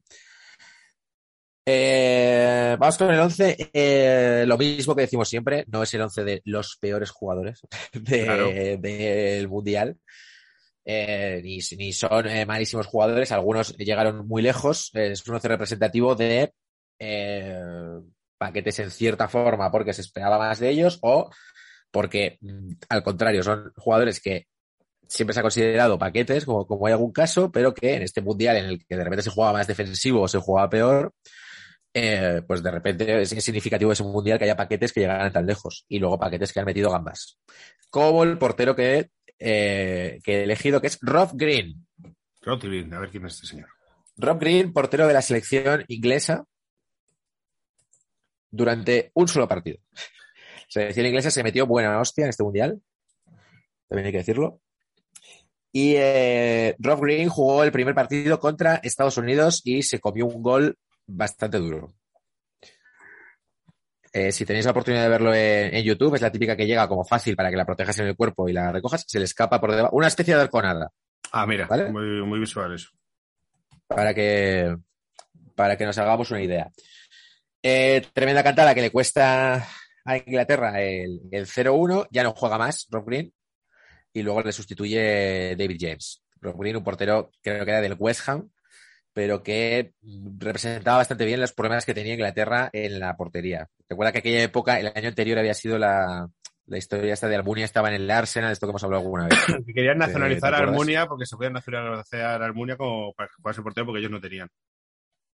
[1.67, 3.69] Eh, vamos con el 11.
[3.73, 7.61] eh, lo mismo que decimos siempre, no es el 11 de los peores jugadores
[7.93, 8.49] de- Claro.
[8.51, 9.97] del Mundial.
[10.87, 14.91] Eh, ni, ni son malísimos jugadores, algunos llegaron muy lejos.
[14.93, 16.53] es un 11 representativo de
[18.45, 21.29] paquetes en cierta forma porque se esperaba más de ellos o
[21.91, 24.47] porque, mm, al contrario, son jugadores que
[25.07, 28.57] siempre se ha considerado paquetes, como, como hay algún caso, pero que en este mundial
[28.57, 31.13] en el que de repente se jugaba más defensivo o se jugaba peor,
[31.93, 35.85] eh, pues de repente es, significativo ese mundial que haya paquetes que llegaran tan lejos
[35.87, 37.39] y luego paquetes que han metido gambas.
[37.89, 41.87] Como el portero que, eh, que he elegido, que es Rob Green.
[42.41, 43.69] Rotilin, a ver quién es este señor.
[44.17, 46.45] Rob Green, portero de la selección inglesa,
[48.55, 49.77] durante un solo partido.
[49.93, 52.81] La selección inglesa se metió buena hostia en este mundial,
[53.87, 54.59] también hay que decirlo.
[55.71, 60.41] Y eh, Rob Green jugó el primer partido contra Estados Unidos y se comió un
[60.41, 61.93] gol bastante duro.
[64.13, 66.87] Eh, si tenéis la oportunidad de verlo en, en YouTube, es la típica que llega
[66.87, 69.59] como fácil para que la protejas en el cuerpo y la recojas, se le escapa
[69.59, 69.93] por debajo.
[69.95, 70.91] Una especie de arconada.
[71.33, 71.91] Ah, mira, ¿Vale?
[71.91, 72.91] muy, muy visual eso.
[73.87, 74.73] para que,
[75.55, 76.71] para que nos hagamos una idea.
[77.67, 79.67] Eh, tremenda cantada que le cuesta
[80.05, 83.33] a Inglaterra el, el 0-1, ya no juega más Rob Green
[84.13, 86.21] y luego le sustituye David James.
[86.41, 88.51] Rob Green, un portero creo que era del West Ham,
[89.13, 89.93] pero que
[90.37, 93.67] representaba bastante bien los problemas que tenía Inglaterra en la portería.
[93.89, 96.29] Recuerda que aquella época, el año anterior había sido la,
[96.67, 99.39] la historia esta de Almunia, estaba en el Arsenal, esto que hemos hablado alguna vez.
[99.65, 100.65] Que querían nacionalizar ¿te a?
[100.65, 104.21] Almunia porque se podían nacionalizar a Almunia como para que jugase portero porque ellos no
[104.21, 104.49] tenían.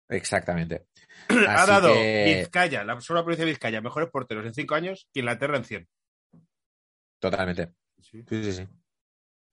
[0.09, 0.85] Exactamente.
[1.47, 5.19] ha dado que- Vizcaya, la sola provincia de Vizcaya, mejores porteros en cinco años que
[5.21, 5.87] Inglaterra en 100.
[7.19, 7.73] Totalmente.
[8.01, 8.23] Sí.
[8.27, 8.67] Sí, sí, sí.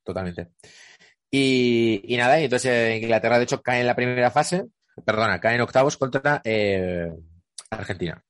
[0.04, 0.48] Totalmente.
[1.30, 4.66] Y, y nada, y entonces Inglaterra, de hecho, cae en la primera fase,
[5.04, 7.10] perdona, cae en octavos contra eh,
[7.70, 8.22] Argentina.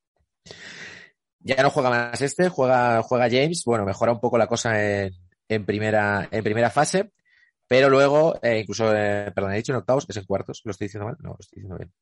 [1.40, 5.12] Ya no juega más este, juega, juega James, bueno, mejora un poco la cosa en,
[5.48, 7.12] en primera, en primera fase,
[7.68, 10.86] pero luego, eh, incluso, eh, perdón, he dicho en octavos, es en cuartos, lo estoy
[10.86, 11.92] diciendo mal, no, lo estoy diciendo bien.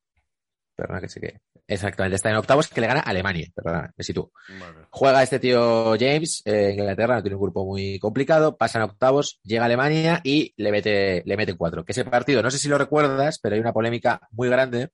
[0.82, 1.40] Perdona que sé que.
[1.68, 4.32] Exactamente, está en octavos que le gana a Alemania, perdona, me sitúo.
[4.48, 4.88] Vale.
[4.90, 9.38] Juega este tío James, eh, Inglaterra, no tiene un grupo muy complicado, pasan a octavos,
[9.44, 11.84] llega a Alemania y le mete, le mete cuatro.
[11.84, 14.90] Que ese partido, no sé si lo recuerdas, pero hay una polémica muy grande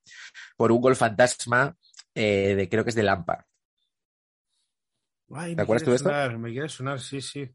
[0.58, 1.74] por un gol fantasma
[2.14, 3.44] eh, de creo que es de Lampard.
[5.30, 6.10] Ay, ¿Te acuerdas tú de esto?
[6.10, 7.50] sonar, Me quiere sonar, sí, sí.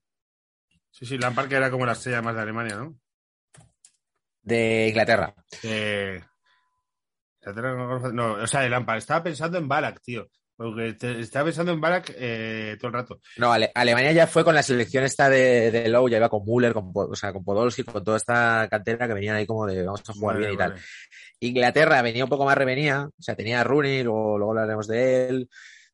[0.90, 3.00] Sí, sí, Lampard que era como la estrella más de Alemania, ¿no?
[4.42, 5.36] De Inglaterra.
[5.62, 6.33] Eh, Inglaterra
[8.14, 8.98] no, o sea, de Lampard.
[8.98, 10.28] Estaba pensando en Balak, tío.
[10.56, 13.20] Porque te- estaba pensando en Balak eh, todo el rato.
[13.38, 16.44] No, Ale- Alemania ya fue con la selección esta de, de Lowe, ya iba con
[16.46, 19.84] Müller, con, o sea, con Podolski, con toda esta cantera que venían ahí como de
[19.84, 20.76] vamos a jugar Vale, bien y tal.
[21.40, 25.28] Inglaterra venía un poco más revenía, o sea, tenía a Rooney, luego, luego hablaremos de
[25.28, 25.50] él.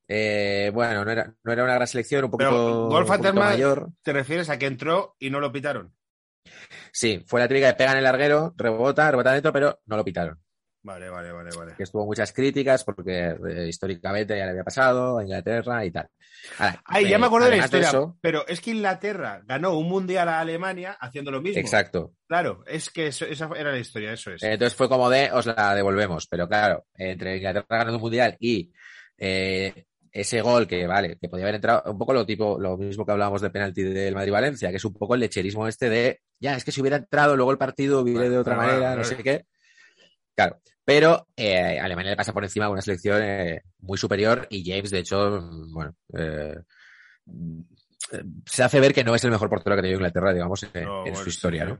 [0.08, 3.90] Eh, bueno, no era, no era una gran selección, un poquito, Pero, gol fantasma- mayor.
[4.04, 5.96] ¿Te refieres a que entró y no lo pitaron?
[6.92, 10.04] Sí, fue la típica de pega en el larguero, rebota, rebota dentro, pero no lo
[10.04, 10.38] pitaron.
[10.90, 11.74] Vale, vale, vale, vale.
[11.78, 16.08] Que estuvo muchas críticas porque eh, históricamente ya le había pasado a Inglaterra y tal.
[16.58, 17.90] Ahora, Ay, eh, ya me acuerdo de la historia.
[17.90, 21.60] eso- Pero es que Inglaterra ganó un mundial a Alemania haciendo lo mismo.
[21.62, 22.14] exacto.
[22.28, 24.42] Claro, es que eso- esa era la historia, eso es.
[24.42, 26.26] Entonces fue como de, os la devolvemos.
[26.28, 28.72] Pero claro, entre Inglaterra ganando un mundial y
[29.20, 33.06] eh, ese gol que, vale, que podía haber entrado, un poco lo tipo, lo mismo
[33.06, 36.56] que hablábamos de penalti del Madrid-Valencia, que es un poco el lecherismo este de, ya,
[36.56, 39.46] es que si hubiera entrado luego el partido hubiera de otra manera, no sé qué.
[40.36, 40.62] Claro.
[40.90, 44.90] Pero eh, Alemania le pasa por encima a una selección eh, muy superior y James,
[44.90, 45.40] de hecho,
[45.72, 46.56] bueno, eh,
[47.28, 47.60] mm,
[48.44, 50.84] se hace ver que no es el mejor portero que ha tenido Inglaterra, digamos, en,
[50.84, 51.74] No, en bueno, su historia, sí.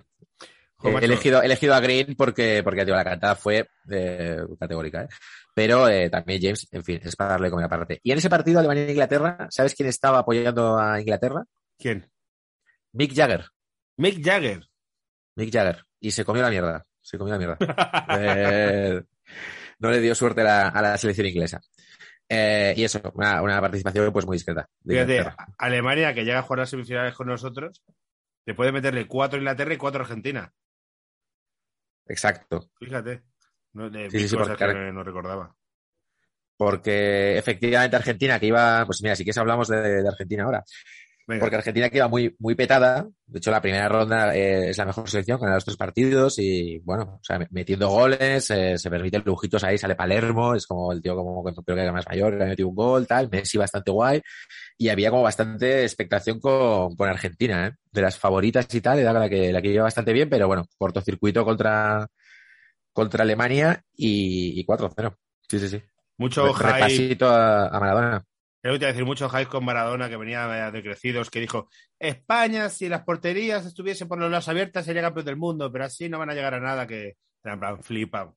[0.84, 1.00] ¿no?
[1.00, 5.08] He elegido, elegido a Green porque, porque tío, la cantada fue eh, categórica, ¿eh?
[5.56, 8.00] Pero también James, en fin, es para darle comida aparte.
[8.04, 11.46] Y en ese partido Alemania-Inglaterra, ¿sabes quién estaba apoyando a Inglaterra?
[11.80, 12.08] ¿Quién?
[12.94, 13.48] Mick Jagger.
[13.98, 14.68] Mick Jagger.
[15.36, 15.84] Mick Jagger.
[16.00, 16.86] Y se comió la mierda.
[17.10, 17.58] Se comió la mierda.
[18.20, 19.02] Eh,
[19.80, 21.60] no le dio suerte a la, a la selección inglesa.
[22.28, 24.70] Eh, y eso, una, una participación pues muy discreta.
[24.86, 25.26] Fíjate.
[25.58, 27.82] Alemania, que llega a jugar las semifinales con nosotros,
[28.46, 30.54] le puede meterle cuatro a Inglaterra y cuatro a Argentina.
[32.08, 32.70] Exacto.
[32.80, 33.24] Fíjate.
[33.74, 35.56] No, de Sí, sí, cosas porque- que no recordaba.
[36.58, 40.64] Porque efectivamente Argentina que iba, pues mira, si quieres hablamos de, de Argentina ahora.
[41.30, 41.42] Venga.
[41.42, 43.08] Porque Argentina que iba muy, muy petada.
[43.28, 46.80] De hecho, la primera ronda eh, es la mejor selección, gana los tres partidos y,
[46.80, 51.04] bueno, o sea, metiendo goles, eh, se permiten lujitos ahí, sale Palermo, es como el
[51.04, 53.92] tío como creo que era más mayor, que ha metido un gol, tal, Messi bastante
[53.92, 54.24] guay.
[54.76, 57.74] Y había como bastante expectación con, con Argentina, ¿eh?
[57.92, 60.66] De las favoritas y tal, era la que, la que iba bastante bien, pero bueno,
[60.80, 62.08] cortocircuito contra,
[62.92, 65.16] contra Alemania y, y 4-0.
[65.48, 65.84] Sí, sí, sí.
[66.18, 66.72] Mucho hype.
[66.72, 68.26] Repasito a, a Maradona.
[68.62, 71.40] Creo que te iba a decir mucho hype con Maradona, que venía de crecidos, que
[71.40, 75.86] dijo, España, si las porterías estuviesen por los lados abiertas, sería campeón del mundo, pero
[75.86, 78.34] así no van a llegar a nada, que en plan, flipa.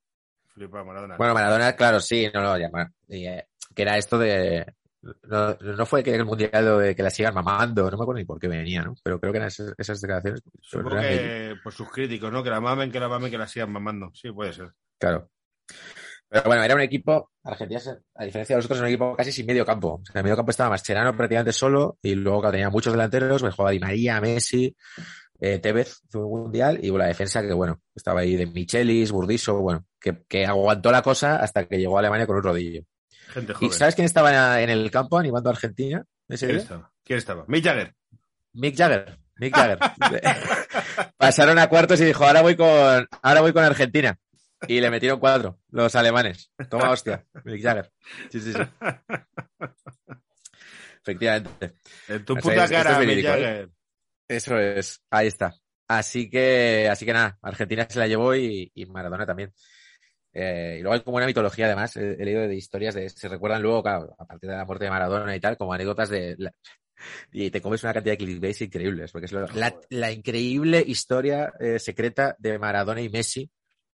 [0.55, 1.17] Flipa Maradona.
[1.17, 4.67] Bueno, Maradona, claro, sí, no, bueno, y, eh, que era esto de.
[5.25, 8.19] No, no fue que el mundial lo de que la sigan mamando, no me acuerdo
[8.21, 8.95] ni por qué venía, ¿no?
[9.03, 10.43] Pero creo que eran esas, esas declaraciones.
[10.61, 12.45] Supongo eran de- que por sus críticos, ¿no?
[12.45, 14.13] Que la mamen, que la mamen, que la sigan mamando.
[14.15, 14.71] Sí, puede ser.
[15.01, 15.29] Claro.
[16.33, 17.79] Pero bueno, era un equipo, Argentina,
[18.15, 20.01] a diferencia de los otros, era un equipo casi sin medio campo.
[20.01, 23.55] O sea, el medio campo estaba Mascherano prácticamente solo y luego tenía muchos delanteros, pues
[23.55, 24.75] jugaba Di María, Messi,
[25.39, 29.61] eh, Tevez, fue un mundial, y la defensa que, bueno, estaba ahí de Michelis, Burdiso,
[29.61, 32.83] bueno, que, que aguantó la cosa hasta que llegó a Alemania con un rodillo.
[33.29, 36.63] Gente ¿Y sabes quién estaba en el campo animando a Argentina ese ¿Quién día?
[36.63, 36.93] estaba?
[37.05, 37.45] ¿Quién estaba?
[37.47, 37.95] Mick Jagger.
[38.55, 39.19] Mick Jagger.
[39.37, 39.79] Mick Jagger.
[41.19, 44.19] Pasaron a cuartos y dijo, ahora voy con, ahora voy con Argentina.
[44.69, 46.53] Y le metieron cuatro, los alemanes.
[46.71, 47.91] Toma hostia, Mick Jagger.
[48.31, 48.61] Sí, sí, sí.
[51.03, 51.75] Efectivamente.
[52.09, 53.23] En tu puta cara, es Mick ¿eh?
[53.23, 53.71] Jagger.
[54.29, 55.03] Eso es.
[55.11, 55.53] Ahí está.
[55.89, 59.53] Así que, así que nada, Argentina se la llevó y, y Maradona también.
[60.33, 63.29] Eh, y luego hay como una mitología, además, he, he leído de historias de, se
[63.29, 66.37] recuerdan luego, claro, a partir de la muerte de Maradona y tal, como anécdotas de,
[66.39, 66.53] la-
[67.33, 71.53] y te comes una cantidad de clickbait increíbles, porque es lo- la, la increíble historia
[71.61, 73.51] eh, secreta de Maradona y Messi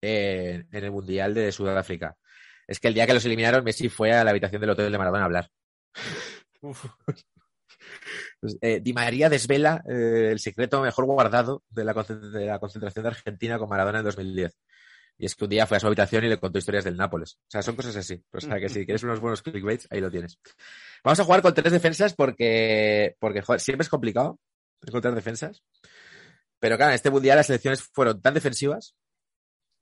[0.06, 2.16] en el Mundial de Sudáfrica.
[2.66, 4.98] Es que el día que los eliminaron, Messi fue a la habitación del hotel de
[4.98, 5.50] Maradona a hablar.
[8.40, 12.58] Pues, eh, Di María desvela eh, el secreto mejor guardado de la, concent- de la
[12.58, 14.56] concentración de Argentina con Maradona en 2010.
[15.16, 17.34] Y es que un día fue a su habitación y le contó historias del Nápoles.
[17.34, 18.20] O sea, son cosas así.
[18.32, 20.38] O sea, que si quieres unos buenos clickbaits, ahí lo tienes.
[21.04, 24.40] Vamos a jugar con tres defensas porque, porque joder, siempre es complicado
[24.84, 25.62] encontrar defensas.
[26.58, 28.96] Pero claro, en este mundial las selecciones fueron tan defensivas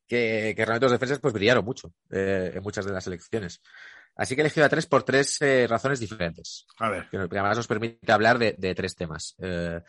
[0.06, 3.60] que, que realmente los defensas pues brillaron mucho eh, en muchas de las selecciones.
[4.14, 7.08] Así que he elegido a tres por tres eh, razones diferentes A ver.
[7.08, 9.34] que además nos permite hablar de, de tres temas.
[9.42, 9.80] Eh,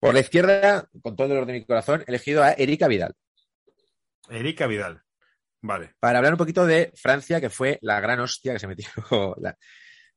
[0.00, 3.14] por la izquierda, con todo el dolor de mi corazón, he elegido a Erika Vidal.
[4.30, 5.02] Erika Vidal.
[5.62, 5.94] Vale.
[5.98, 8.88] Para hablar un poquito de Francia, que fue la gran hostia que se metió.
[9.40, 9.56] la-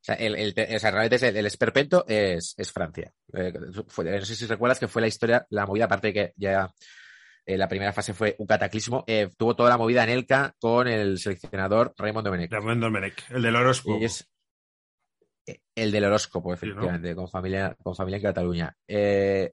[0.00, 3.12] sea, el, el te- o sea, realmente es el, el esperpento es, es Francia.
[3.32, 3.52] Eh,
[3.88, 6.70] fue- no sé si recuerdas que fue la historia, la movida, aparte de que ya
[7.48, 10.86] eh, la primera fase fue un cataclismo, eh, tuvo toda la movida en Elca con
[10.86, 12.52] el seleccionador Raymond Domenech.
[12.52, 13.98] Ramón Domenech, el del horóscopo.
[14.04, 14.28] Es
[15.46, 16.72] eh, el del horóscopo, Sí, ¿no?
[16.72, 18.76] efectivamente, con, familia, con familia en Cataluña.
[18.86, 19.52] Eh,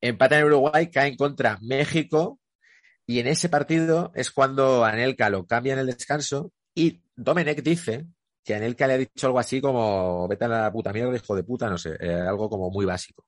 [0.00, 2.38] empatan en Uruguay, caen contra México
[3.04, 8.06] y en ese partido es cuando Anelka lo cambia en el descanso y Domenech dice
[8.44, 11.42] que Anelka le ha dicho algo así como vete a la puta mierda, hijo de
[11.42, 13.26] puta, no sé, eh, algo como muy básico.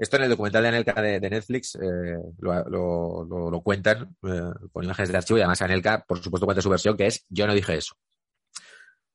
[0.00, 5.18] Esto en el documental de Anelka de, Netflix eh, lo, cuentan eh, con imágenes de
[5.18, 7.94] archivo y además Anelka, por supuesto, cuenta su versión que es yo no dije eso.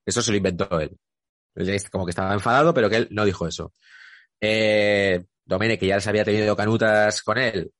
[0.06, 0.96] Eso se lo inventó él.
[1.92, 3.74] Como que estaba enfadado, pero que él no dijo eso.
[4.40, 7.72] Eh, Domene, que ya se había tenido canutas con él,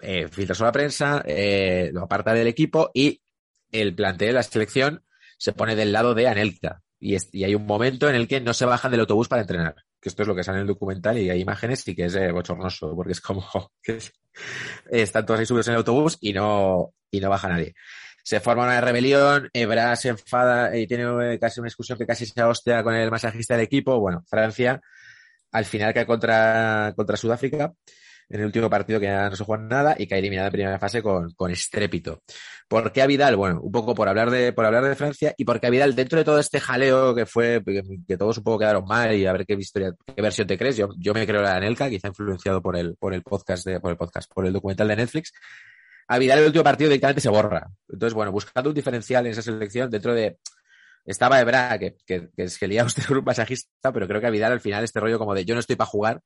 [0.00, 3.22] eh, filtra a la prensa, eh, lo aparta del equipo y
[3.70, 5.04] el plantel de la selección
[5.38, 6.82] se pone del lado de Anelka.
[6.98, 9.76] Y hay un momento en el que no se bajan del autobús para entrenar.
[10.00, 12.14] Que esto es lo que sale en el documental y hay imágenes y que es
[12.14, 13.44] eh, bochornoso, porque es como
[13.82, 14.12] que es-
[14.90, 17.74] están todos ahí subidos en el autobús y no, y no baja nadie.
[18.22, 22.26] Se forma una rebelión, Ebra se enfada y tiene eh, casi una discusión que casi
[22.26, 23.98] se hostia con el masajista del equipo.
[23.98, 24.80] Bueno, Francia
[25.52, 27.72] al final cae contra, contra Sudáfrica
[28.30, 31.02] en el último partido que no se juega nada y cae eliminada en primera fase
[31.02, 32.22] con, con estrépito.
[32.68, 33.34] ¿Por qué a Vidal?
[33.34, 36.16] Bueno, un poco por hablar de, por hablar de Francia y porque a Vidal, dentro
[36.16, 37.60] de todo este jaleo que fue,
[38.06, 40.76] que, todos un poco quedaron mal y a ver qué historia, qué versión te crees,
[40.76, 43.80] yo, yo me creo la de Anelka, quizá influenciado por el, por el podcast de,
[43.80, 45.32] por el podcast, por el documental de Netflix.
[46.06, 47.68] A Vidal el último partido directamente se borra.
[47.88, 50.38] Entonces, bueno, buscando un diferencial en esa selección dentro de,
[51.04, 54.60] estaba Ebra, que, que, que que usted un masajista, pero creo que a Vidal al
[54.60, 56.20] final este rollo como de yo no estoy para jugar,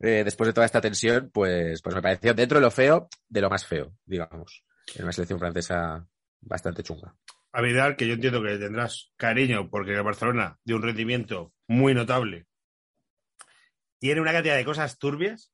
[0.00, 3.40] eh, después de toda esta tensión, pues, pues me pareció dentro de lo feo, de
[3.40, 6.06] lo más feo, digamos, en una selección francesa
[6.40, 7.14] bastante chunga.
[7.52, 11.54] a Vidal, que yo entiendo que le tendrás cariño porque el Barcelona dio un rendimiento
[11.66, 12.46] muy notable.
[13.98, 15.50] Tiene una cantidad de cosas turbias.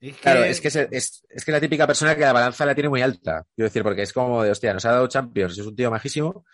[0.00, 2.66] Es que- Claro, es que es, es, es que la típica persona que la balanza
[2.66, 3.46] la tiene muy alta.
[3.54, 6.44] Quiero decir, porque es como de, hostia, nos ha dado Champions, es un tío majísimo.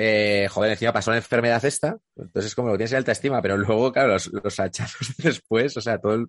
[0.00, 3.42] Eh, joder, encima pasó la enfermedad esta, entonces es como lo tienes en alta estima,
[3.42, 6.24] pero luego, claro, los, los hachazos después, o sea, toda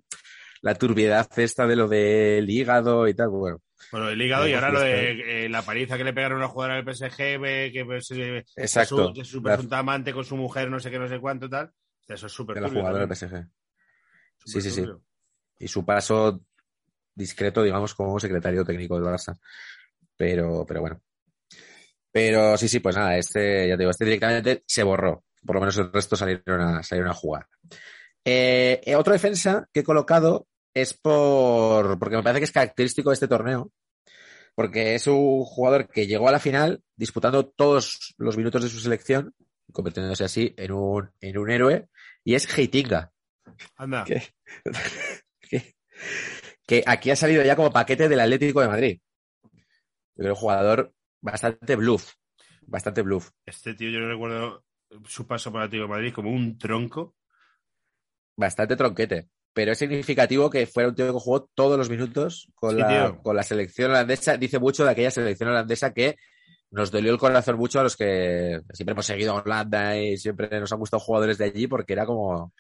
[0.64, 4.72] la turbiedad esta de lo del hígado y tal, bueno, Bueno, el hígado y ahora
[4.72, 8.10] lo de eh, la paliza que le pegaron a una jugadora del PSG, que pues,
[8.10, 11.20] eh, exacto, su, que su presunta amante con su mujer, no sé qué, no sé
[11.20, 11.72] cuánto, tal.
[12.08, 13.48] Eso es súper de la jugadora del PSG.
[14.46, 14.84] Sí, sí, sí.
[15.60, 16.44] Y su paso
[17.14, 19.38] discreto, digamos, como secretario técnico del Barça.
[20.18, 21.00] Pero, pero bueno.
[22.12, 25.24] Pero sí, sí, pues nada, este, ya te digo, este directamente se borró.
[25.46, 27.48] Por lo menos el resto salieron a, salieron a jugar.
[28.26, 33.10] Eh, eh, otro defensa que he colocado es por, porque me parece que es característico
[33.10, 33.72] de este torneo,
[34.56, 38.80] porque es un jugador que llegó a la final disputando todos los minutos de su
[38.80, 39.34] selección,
[39.72, 41.88] convirtiéndose así en un, en un héroe,
[42.24, 43.12] y es Heitinga,
[43.78, 44.22] Anda, que,
[45.50, 45.76] que,
[46.66, 49.00] que aquí ha salido ya como paquete del Atlético de Madrid.
[50.16, 52.14] Yo creo un jugador bastante bluff,
[52.62, 53.30] bastante bluff.
[53.46, 54.64] este tío yo no recuerdo
[55.06, 57.16] su paso por el Atlético de Madrid como un tronco.
[58.36, 59.30] bastante tronquete.
[59.52, 63.20] Pero es significativo que fuera un tío que jugó todos los minutos con, Sí, la,
[63.22, 64.38] con la selección holandesa.
[64.38, 66.16] Dice mucho de aquella selección holandesa que
[66.72, 70.60] nos dolió el corazón mucho a los que siempre hemos seguido a Holanda y siempre
[70.60, 72.54] nos han gustado jugadores de allí porque era como,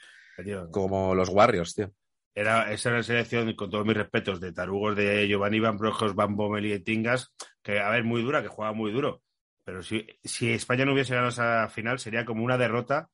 [0.44, 0.70] tío.
[0.72, 1.92] como los Warriors, tío.
[2.36, 6.16] Era, esa era la selección, con todos mis respetos, de tarugos de Giovanni Van Brojos,
[6.16, 9.22] Van Bommel y Tingas, que, a ver, muy dura, que juega muy duro.
[9.66, 13.10] Pero si, si España no hubiese ganado esa final, sería como una derrota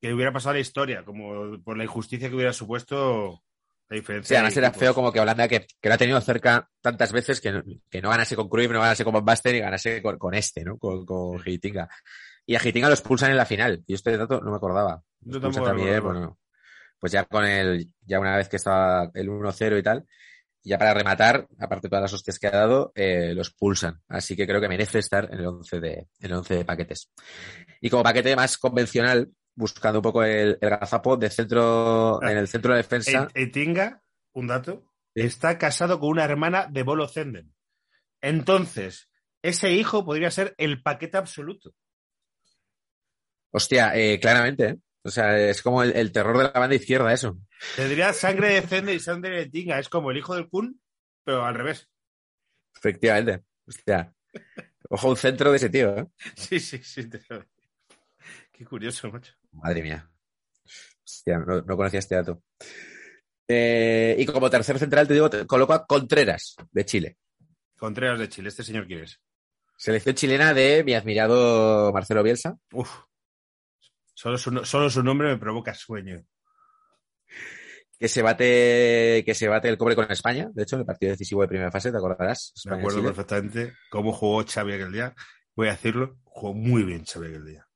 [0.00, 3.42] que hubiera pasado a la historia, como por la injusticia que hubiera supuesto
[3.88, 4.28] la diferencia.
[4.28, 7.12] Sí, además de era feo como que Holanda, que, que lo ha tenido cerca tantas
[7.12, 10.02] veces, que no, que no ganase con Cruyff, no ganase con Van Basten y ganase
[10.02, 10.78] con, con este, ¿no?
[10.78, 11.88] Con, con Heitinga.
[12.46, 13.82] Y a Heitinga lo expulsan en la final.
[13.86, 15.02] Y este dato no me acordaba.
[15.20, 16.38] Yo tampoco también, bueno,
[16.98, 20.06] pues ya con el, ya una vez que estaba el 1-0 y tal,
[20.62, 24.00] ya para rematar, aparte de todas las hostias que ha dado, eh, lo expulsan.
[24.08, 27.12] Así que creo que merece estar en el 11 de, en el 11 de paquetes.
[27.80, 32.32] Y como paquete más convencional, buscando un poco el, el gazapo de centro, Ah.
[32.32, 33.28] en el centro de defensa.
[33.34, 34.02] Etinga,
[34.32, 37.54] un dato, está casado con una hermana de Bolo Zenden.
[38.22, 39.10] Entonces,
[39.42, 41.74] ese hijo podría ser el paquete absoluto.
[43.52, 44.76] Hostia, eh, claramente, ¿eh?
[45.04, 47.38] O sea, es como el, el terror de la banda izquierda, eso.
[47.76, 49.78] Tendría sangre de Zenden y sangre de Tinga.
[49.78, 50.80] Es como el hijo del Kun,
[51.22, 51.88] pero al revés.
[52.74, 53.44] Efectivamente.
[53.66, 54.14] Hostia.
[54.88, 56.06] Ojo, un centro de ese tío, ¿eh?
[56.36, 57.08] Sí, sí, sí.
[57.08, 57.20] te
[58.50, 59.32] Qué curioso, macho.
[59.52, 60.10] Madre mía.
[61.04, 62.42] Hostia, no, no conocía este dato.
[63.46, 67.16] Eh, y como tercer central, te digo, te coloco a Contreras, de Chile.
[67.76, 69.20] Contreras de Chile, este señor quién es.
[69.76, 72.56] Selección chilena de mi admirado Marcelo Bielsa.
[72.72, 72.90] Uf.
[74.14, 76.24] Solo su, no- solo su nombre me provoca sueño.
[77.98, 81.12] que se bate que se bate el cobre con España, de hecho, en el partido
[81.12, 82.52] decisivo de primera fase, te acordarás.
[82.66, 85.14] Me acuerdo perfectamente cómo jugó Xavi aquel día.
[85.54, 87.66] Voy a decirlo, jugó muy bien Xavi aquel día.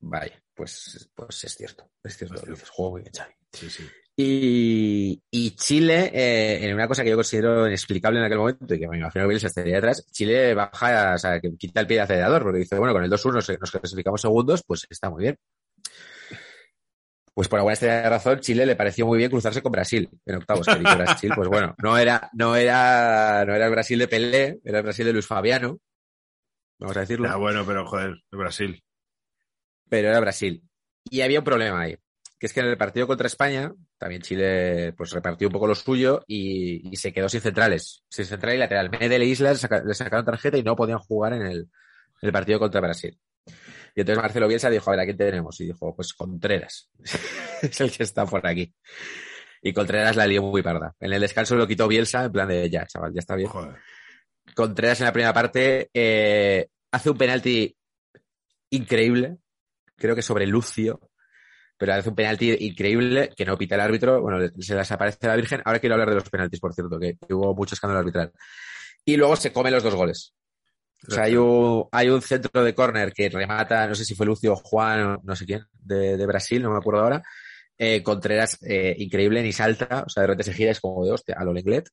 [0.00, 2.64] Vaya, pues, pues es cierto, es cierto, Es cierto.
[2.72, 3.32] juego muy bien, Xavi.
[3.52, 3.88] Sí, sí.
[4.20, 8.80] Y, y Chile, eh, en una cosa que yo considero inexplicable en aquel momento y
[8.80, 11.98] que me imagino que Bielsa estaría detrás, Chile baja, o sea, que quita el pie
[11.98, 15.22] de acelerador porque dice, bueno, con el 2-1 nos, nos clasificamos segundos, pues está muy
[15.22, 15.36] bien.
[17.34, 20.66] Pues por alguna extraña razón, Chile le pareció muy bien cruzarse con Brasil en octavos.
[20.66, 24.78] Que Brasil, pues bueno, no era, no era, no era el Brasil de Pelé, era
[24.78, 25.78] el Brasil de Luis Fabiano,
[26.80, 28.82] vamos a decirlo Ah, bueno, pero joder, Brasil.
[29.88, 30.62] pero era Brasil.
[31.10, 31.96] Y había un problema ahí,
[32.40, 35.76] que es que en el partido contra España, también Chile pues repartió un poco lo
[35.76, 38.90] suyo y, y se quedó sin centrales, sin central y lateral.
[38.90, 41.68] Medel e Isla le, saca- le sacaron tarjeta y no podían jugar en el, en
[42.22, 43.16] el partido contra Brasil.
[43.94, 45.60] Y entonces Marcelo Bielsa dijo, a ver, ¿a quién tenemos?
[45.60, 46.90] Y dijo, pues Contreras.
[47.62, 48.72] es el que está por aquí.
[49.62, 50.94] Y Contreras la lió muy parda.
[51.00, 53.48] En el descanso lo quitó Bielsa, en plan de, ya, chaval, ya está bien.
[53.48, 53.76] Joder.
[54.54, 57.76] Contreras en la primera parte eh, hace un penalti
[58.70, 59.38] increíble,
[59.96, 61.00] creo que sobre Lucio,
[61.76, 65.36] pero hace un penalti increíble que no pita el árbitro, bueno, se les aparece la
[65.36, 65.62] Virgen.
[65.64, 68.32] Ahora quiero hablar de los penaltis, por cierto, que, que hubo mucho escándalo arbitral.
[69.04, 70.34] Y luego se come los dos goles.
[71.06, 74.26] O sea, hay un, hay un centro de córner que remata, no sé si fue
[74.26, 77.22] Lucio Juan, no sé quién, de, de Brasil, no me acuerdo ahora.
[77.78, 81.12] Eh, Contreras, eh, increíble, ni salta, o sea, de repente se gira, es como de
[81.12, 81.88] hostia, a lo Lenglet.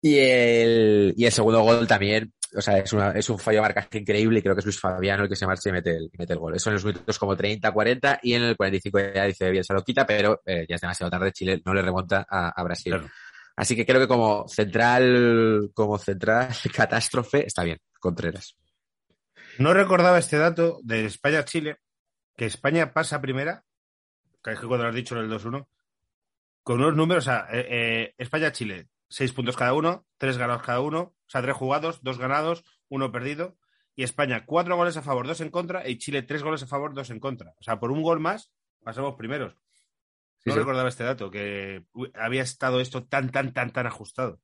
[0.00, 3.62] Y el, y el segundo gol también, o sea, es, una, es un fallo de
[3.62, 6.04] marcaje increíble y creo que es Luis Fabiano el que se marcha y mete el,
[6.12, 6.54] y mete el gol.
[6.54, 9.74] Eso en los minutos como 30, 40 y en el 45 ya dice bien, se
[9.74, 12.92] lo quita, pero eh, ya es demasiado tarde, Chile no le remonta a, a Brasil.
[12.92, 13.08] Claro.
[13.56, 18.56] Así que creo que como central, como central catástrofe, está bien, Contreras.
[19.58, 21.78] No recordaba este dato de España-Chile,
[22.36, 23.64] que España pasa primera,
[24.44, 25.66] que es que cuando lo has dicho en el 2-1,
[26.62, 30.80] con unos números, o sea, eh, eh, España-Chile, seis puntos cada uno, tres ganados cada
[30.80, 33.56] uno, o sea, tres jugados, dos ganados, uno perdido,
[33.94, 36.92] y España cuatro goles a favor, dos en contra, y Chile tres goles a favor,
[36.92, 37.54] dos en contra.
[37.58, 38.52] O sea, por un gol más
[38.84, 39.56] pasamos primeros.
[40.46, 40.58] No sí.
[40.60, 41.84] recordaba este dato, que
[42.14, 44.40] había estado esto tan, tan, tan, tan ajustado.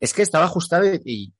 [0.00, 1.32] Es que estaba ajustado y,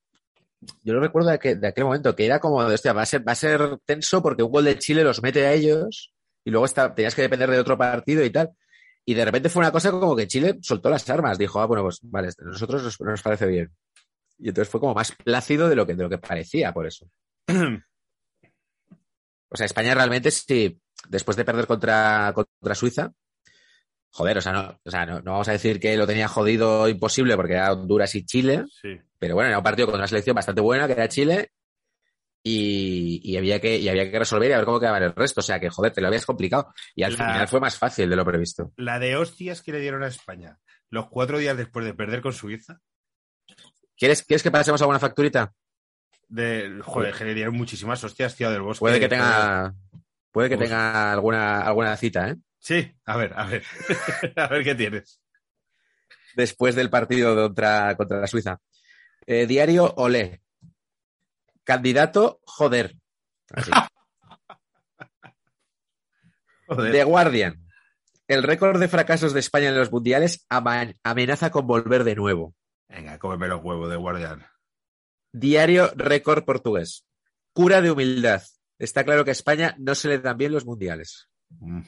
[0.83, 3.05] yo lo recuerdo de, aquel- de aquel momento, que era como de, hostia, va a,
[3.05, 6.51] ser, va a ser tenso porque un gol de Chile los mete a ellos y
[6.51, 8.51] luego está, tenías que depender de otro partido y tal.
[9.05, 11.83] Y de repente fue una cosa como que Chile soltó las armas, dijo, ah, bueno,
[11.83, 13.71] pues vale, a nosotros nos, nos parece bien.
[14.37, 17.07] Y entonces fue como más plácido de lo que, de lo que parecía por eso.
[19.49, 23.11] O sea, España realmente sí, después de perder contra, contra Suiza,
[24.11, 26.87] joder, o sea, no, o sea no, no vamos a decir que lo tenía jodido
[26.87, 28.97] imposible porque era Honduras y Chile, Sí.
[29.17, 31.51] pero bueno, era un partido con una selección bastante buena, que era Chile,
[32.41, 35.41] y, y había que, y había que resolver y a ver cómo quedaba el resto.
[35.41, 36.73] O sea que, joder, te lo habías complicado.
[36.95, 38.71] Y al La- final fue más fácil de lo previsto.
[38.77, 40.57] La de hostias que le dieron a España
[40.89, 42.79] los cuatro días después de perder con Suiza,
[43.97, 45.53] ¿Quieres, ¿Quieres que pasemos a una facturita?
[46.29, 48.79] De, joder, que le dieron muchísimas hostias, tío, del bosque.
[48.79, 49.73] Puede que tenga,
[50.31, 50.61] puede que Uf.
[50.61, 52.37] tenga alguna, alguna cita, ¿eh?
[52.59, 53.63] Sí, a ver, a ver.
[54.35, 55.19] a ver qué tienes.
[56.35, 58.59] Después del partido contra, contra la Suiza.
[59.25, 60.41] Eh, diario Olé.
[61.63, 62.95] Candidato, joder.
[63.51, 63.71] Así.
[66.67, 66.91] Joder.
[66.91, 67.65] The Guardian.
[68.27, 72.53] El récord de fracasos de España en los mundiales amenaza con volver de nuevo.
[72.87, 74.45] Venga, cómeme los huevos de guardián.
[75.31, 77.05] Diario Récord Portugués.
[77.53, 78.41] Cura de humildad.
[78.77, 81.27] Está claro que a España no se le dan bien los mundiales.
[81.49, 81.81] Mm.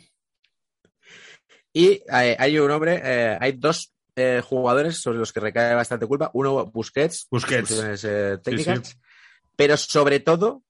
[1.74, 6.06] Y eh, hay un hombre, eh, hay dos eh, jugadores sobre los que recae bastante
[6.06, 6.30] culpa.
[6.34, 8.04] Uno, Busquets, Busquets.
[8.04, 8.98] eh, técnicas, Sí,
[9.56, 10.64] pero sobre todo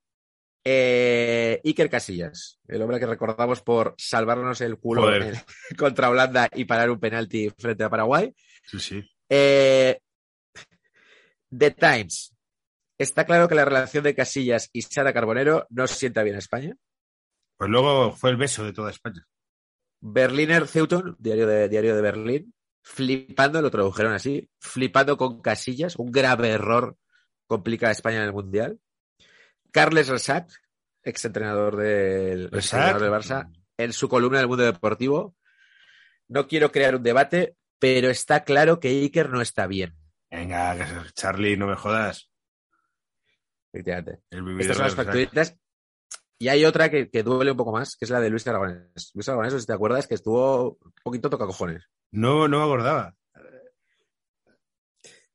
[0.63, 5.07] eh, Iker Casillas, el hombre que recordamos por salvarnos el culo
[5.77, 8.31] contra Holanda y parar un penalti frente a Paraguay.
[8.67, 9.03] Sí, sí.
[9.27, 9.99] The
[11.71, 12.35] Times.
[13.01, 16.77] Está claro que la relación de Casillas y Sara Carbonero no sienta bien a España.
[17.57, 19.27] Pues luego fue el beso de toda España.
[20.01, 26.11] Berliner Zeitung, diario de, diario de Berlín, flipando, lo tradujeron así, flipando con Casillas, un
[26.11, 26.95] grave error
[27.47, 28.79] complica a España en el Mundial.
[29.71, 30.51] Carles Resac,
[31.01, 35.35] exentrenador del, exentrenador del Barça, en su columna del Mundo Deportivo,
[36.27, 39.95] no quiero crear un debate, pero está claro que Iker no está bien.
[40.29, 40.77] Venga,
[41.15, 42.30] Charlie, no me jodas.
[43.73, 44.21] Efectivamente.
[44.59, 45.55] Estas son las facturitas.
[46.39, 49.11] Y hay otra que, que duele un poco más, que es la de Luis Aragonés.
[49.13, 51.87] Luis Aragonés, si te acuerdas, que estuvo un poquito toca cojones.
[52.11, 53.15] No, no me acordaba.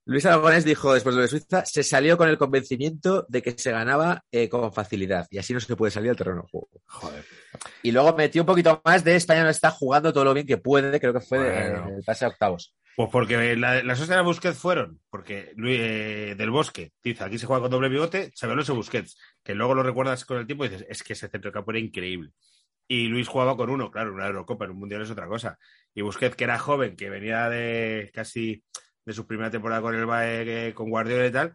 [0.05, 4.25] Luis Aragonés dijo después de Suiza, se salió con el convencimiento de que se ganaba
[4.31, 6.69] eh, con facilidad y así no se puede salir al terreno de juego.
[6.87, 7.25] Joder.
[7.83, 10.59] Y luego metió un poquito más de España no está jugando todo lo bien que
[10.59, 11.89] puede, creo que fue Bueno.
[11.89, 12.73] en el pase a octavos.
[12.97, 17.37] Pues porque la- las hostias de Busquets fueron, porque Luis, eh, del Bosque dice, aquí
[17.39, 20.71] se juega con doble bigote, Xabi Busquets, que luego lo recuerdas con el tiempo y
[20.71, 22.31] dices, es que ese centro de campo era increíble.
[22.89, 25.59] Y Luis jugaba con uno, claro, una Eurocopa, en un Mundial es otra cosa.
[25.93, 28.65] Y Busquets, que era joven, que venía de casi
[29.05, 31.53] de su primera temporada con el Bae, con Guardiola y tal,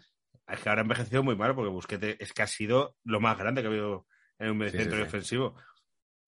[0.48, 3.38] es que ahora ha envejecido muy mal, porque Busquets es que ha sido lo más
[3.40, 4.06] grande que ha habido
[4.38, 5.04] en un Sí, centro sí, sí.
[5.06, 5.56] defensivo.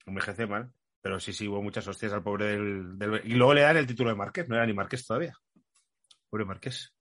[0.07, 0.73] Envejece mal.
[1.03, 3.85] Pero sí, sí, hubo muchas hostias al pobre del, del- Y luego le dan el
[3.85, 5.33] título de Marqués, no era ni Marqués todavía.
[6.29, 6.91] Pobre Marqués.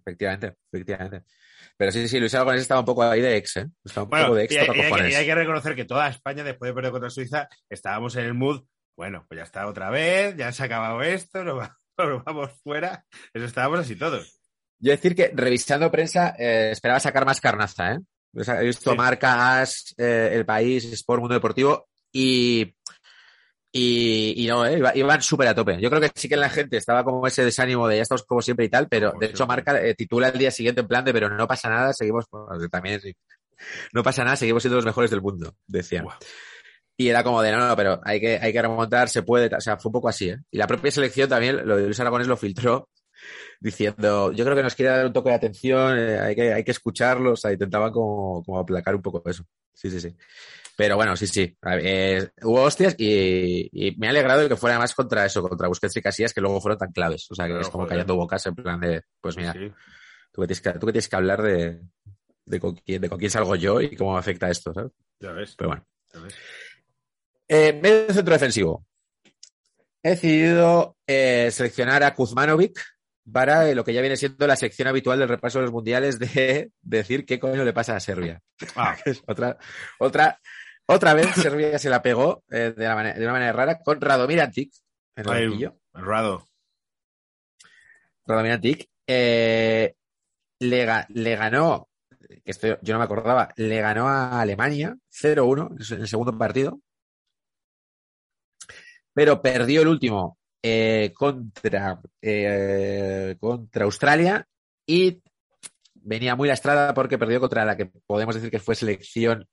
[0.00, 1.24] Efectivamente, efectivamente.
[1.76, 3.66] Pero sí, sí, Luis Aragonés estaba un poco ahí de ex, ¿eh?
[3.84, 5.12] Estaba un Bueno, poco de y ex hay, y hay que, cojones.
[5.12, 8.34] y hay que reconocer que toda España, después de perder contra Suiza, estábamos en el
[8.34, 8.64] mood.
[8.96, 12.50] Bueno, pues ya está otra vez, ya se ha acabado esto, nos, va- nos vamos
[12.62, 13.04] fuera.
[13.32, 14.40] Eso estábamos así todos.
[14.80, 17.98] Yo decir que revisando prensa eh, esperaba sacar más carnaza, ¿eh?
[18.34, 18.96] O sea, he visto Sí.
[18.96, 22.74] marcas, eh, El País, Sport, Mundo Deportivo y,
[23.72, 24.78] y, y no, ¿eh?
[24.78, 25.80] Iba- iban súper a tope.
[25.80, 28.40] Yo creo que sí que la gente estaba como ese desánimo de ya estamos como
[28.42, 29.56] siempre y tal, pero Como de hecho siempre.
[29.56, 32.46] marca eh, titula el día siguiente en plan de pero no pasa nada, seguimos, bueno,
[32.70, 33.00] también
[33.92, 36.06] no pasa nada, seguimos siendo los mejores del mundo, decían.
[36.96, 39.60] Y era como de, no, no, pero hay que, hay que remontar, se puede, o
[39.60, 40.38] sea, fue un poco así, ¿eh?
[40.50, 42.88] Y la propia selección también, lo de Luis Aragonés lo filtró
[43.60, 46.64] diciendo, yo creo que nos quiere dar un toque de atención, eh, hay, que, hay
[46.64, 49.44] que escucharlos, o sea, intentaban como, como aplacar un poco eso.
[49.72, 50.16] Sí, sí, sí.
[50.78, 51.56] Pero bueno, sí, sí.
[51.82, 55.66] Eh, hubo hostias y, y me ha alegrado de que fuera más contra eso, contra
[55.66, 57.26] Busquets y Casillas, que luego fueron tan claves.
[57.32, 57.88] O sea, que es como joder.
[57.96, 59.72] callando bocas en plan de, pues mira, Sí.
[60.30, 61.80] tú, que tienes que, tú que tienes que hablar de,
[62.46, 64.92] de, con quién, de con quién salgo yo y cómo me afecta esto, ¿sabes?
[65.18, 65.56] Ya ves.
[65.58, 65.84] Pero bueno.
[66.14, 66.36] ya ves.
[67.48, 68.86] Eh, medio centro defensivo.
[70.00, 72.80] He decidido eh, seleccionar a Kuzmanovic
[73.30, 76.18] para eh, lo que ya viene siendo la sección habitual del repaso de los mundiales
[76.18, 78.40] de decir qué coño le pasa a Serbia.
[78.76, 79.58] Ah, Es otra,
[79.98, 80.40] otra,
[80.88, 84.00] otra vez Serbia se la pegó eh, de, la mane- de una manera rara con
[84.00, 84.72] Radomir Antic
[85.16, 85.76] en el Ay, banquillo.
[85.92, 86.46] Rado.
[88.26, 89.94] Radomir Antic eh,
[90.60, 91.88] le, ga- le ganó,
[92.20, 96.80] que esto yo no me acordaba, le ganó a Alemania 0-1 en el segundo partido,
[99.14, 102.00] pero perdió el último eh, contra,
[103.40, 104.46] contra Australia
[104.86, 105.22] y
[105.94, 109.46] venía muy lastrada porque perdió contra la que podemos decir que fue selección.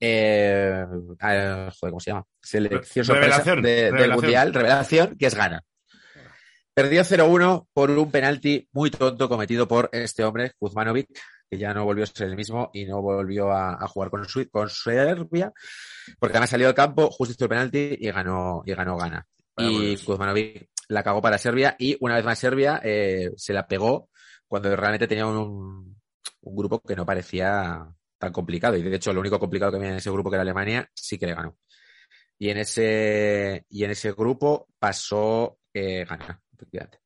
[0.00, 0.84] Eh,
[1.20, 2.24] ah, joder, ¿cómo se llama?
[2.40, 4.14] Selección sorpresa de- del revelación.
[4.14, 5.62] Mundial, revelación, que es Ghana.
[6.74, 11.08] Perdió 0-1 por un penalti muy tonto cometido por este hombre, Kuzmanovic,
[11.50, 14.24] que ya no volvió a ser el mismo y no volvió a, a jugar con,
[14.26, 15.52] Sui- con Serbia,
[16.18, 18.96] porque además salió del campo, justo hizo el penalti y ganó, y ganó.
[18.96, 19.98] Vaya por Y.
[19.98, 24.08] Kuzmanovic la cagó para Serbia y una vez más Serbia eh, se la pegó
[24.46, 26.00] cuando realmente tenía un,
[26.40, 27.86] un grupo que no parecía
[28.22, 28.76] tan complicado.
[28.76, 31.18] Y de hecho, lo único complicado que había en ese grupo, que era Alemania, sí
[31.18, 31.58] que le ganó.
[32.38, 37.00] Y en ese, y en ese grupo pasó eh, Ghana, efectivamente.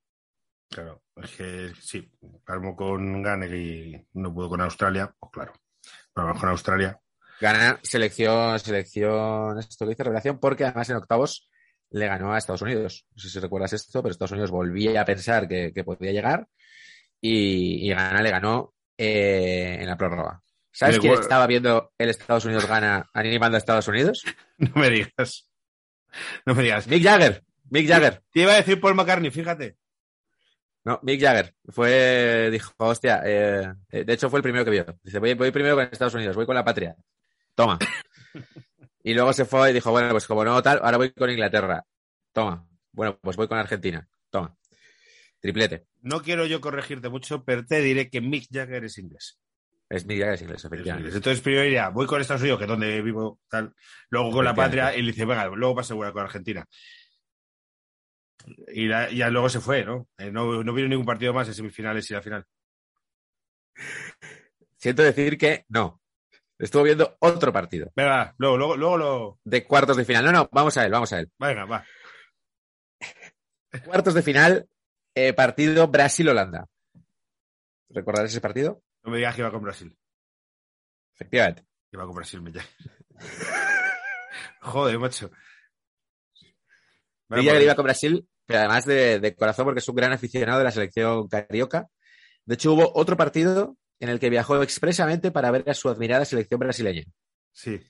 [0.68, 2.06] Claro, es que sí,
[2.44, 5.54] armó con Gane y no pudo con Australia, pues claro.
[6.12, 7.00] Pero con Australia.
[7.40, 11.48] Gana selección, selección, esto que dice revelación, porque además en octavos
[11.92, 13.06] le ganó a Estados Unidos.
[13.14, 16.46] No sé si recuerdas esto, pero Estados Unidos volvía a pensar que, que podía llegar
[17.22, 20.42] y, y Gana le ganó eh, en la prórroga.
[20.76, 24.22] ¿Sabes quién estaba viendo el Estados Unidos gana animando a Estados Unidos?
[24.58, 25.50] No me digas.
[26.44, 26.86] No me digas.
[26.86, 27.42] Mick Jagger.
[27.70, 28.22] Mick Jagger.
[28.30, 29.76] Te iba a decir Paul McCartney, fíjate.
[30.84, 31.54] No, Mick Jagger.
[31.68, 34.86] Fue, dijo, hostia, eh, de hecho fue el primero que vio.
[35.02, 36.96] Dice, voy, voy primero con Estados Unidos, voy con la patria.
[37.54, 37.78] Toma.
[39.02, 41.86] Y luego se fue y dijo, bueno, pues como no tal, ahora voy con Inglaterra.
[42.32, 42.66] Toma.
[42.90, 44.04] Bueno, pues voy con Argentina.
[44.30, 44.56] Toma.
[45.38, 45.86] Triplete.
[46.00, 49.38] No quiero yo corregirte mucho, pero te diré que Mick Jagger es inglés.
[49.88, 51.08] Es Mick Jagger es inglés, efectivamente.
[51.16, 53.72] Entonces primero diría, voy con Estados Unidos, que es donde vivo, tal.
[54.10, 56.64] Luego con la patria, y le dice, venga, luego va a asegurar con Argentina.
[58.68, 60.08] Y la- ya luego se fue, ¿no?
[60.18, 62.44] Eh, no, no vino ningún partido más en semifinales y la final.
[64.76, 66.00] Siento decir que no.
[66.58, 69.40] Estuvo viendo otro partido Venga, luego, luego, luego lo.
[69.44, 70.24] de cuartos de final.
[70.24, 71.30] No, no, vamos a él, vamos a él.
[71.38, 71.84] Venga, va.
[73.84, 74.66] Cuartos de final,
[75.14, 76.66] eh, partido Brasil-Holanda.
[77.90, 78.82] ¿Recordáis ese partido?
[79.06, 79.96] No me digas que iba con Brasil.
[81.14, 81.64] Efectivamente.
[81.92, 82.62] Iba con Brasil, Jagger.
[84.60, 85.30] Joder, macho.
[87.30, 90.64] Jagger iba con Brasil, pero además de, de corazón, porque es un gran aficionado de
[90.64, 91.86] la selección carioca.
[92.44, 96.24] De hecho, hubo otro partido en el que viajó expresamente para ver a su admirada
[96.24, 97.04] selección brasileña.
[97.52, 97.80] Sí.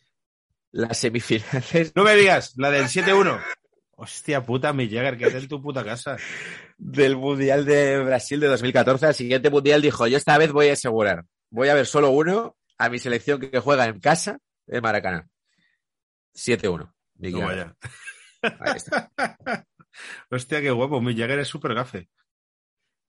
[0.70, 3.42] Las semifinales No me digas, la del 7-1.
[3.92, 6.18] Hostia puta, Mick Jagger, que es en tu puta casa.
[6.78, 9.06] Del Mundial de Brasil de 2014.
[9.06, 11.24] Al siguiente Mundial dijo, yo esta vez voy a asegurar.
[11.50, 15.28] Voy a ver solo uno a mi selección que juega en casa en Maracaná.
[16.34, 16.92] 7-1.
[17.18, 17.74] Mick Toma Jagger.
[18.42, 18.56] ya.
[18.60, 19.10] Ahí está.
[20.30, 21.00] Hostia, qué guapo.
[21.00, 22.08] Mick Jagger es súper gafe.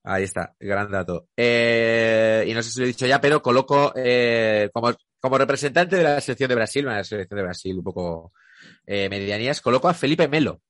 [0.04, 1.28] Ahí está, gran dato.
[1.36, 5.96] Eh, y no sé si lo he dicho ya, pero coloco eh, como, como representante
[5.96, 8.32] de la selección de Brasil, una selección de Brasil un poco
[8.86, 10.62] eh, medianías, coloco a Felipe Melo.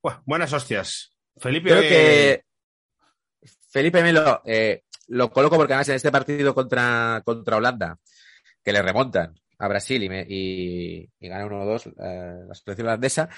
[0.00, 1.12] Buah, buenas hostias.
[1.40, 1.70] Felipe.
[1.70, 2.44] Creo que
[3.70, 7.98] Felipe Melo eh, lo coloco porque además en este partido contra, contra Holanda,
[8.64, 13.28] que le remontan a Brasil y, me- y, y gana 1-2 eh, la selección holandesa,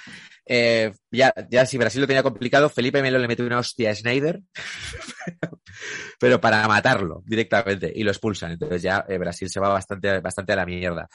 [0.45, 3.95] eh, ya, ya si Brasil lo tenía complicado, Felipe Melo le mete una hostia a
[3.95, 4.41] Schneider,
[6.21, 8.53] pero para matarlo directamente y lo expulsan.
[8.53, 11.09] Entonces ya eh, Brasil se va bastante, bastante a la mierda.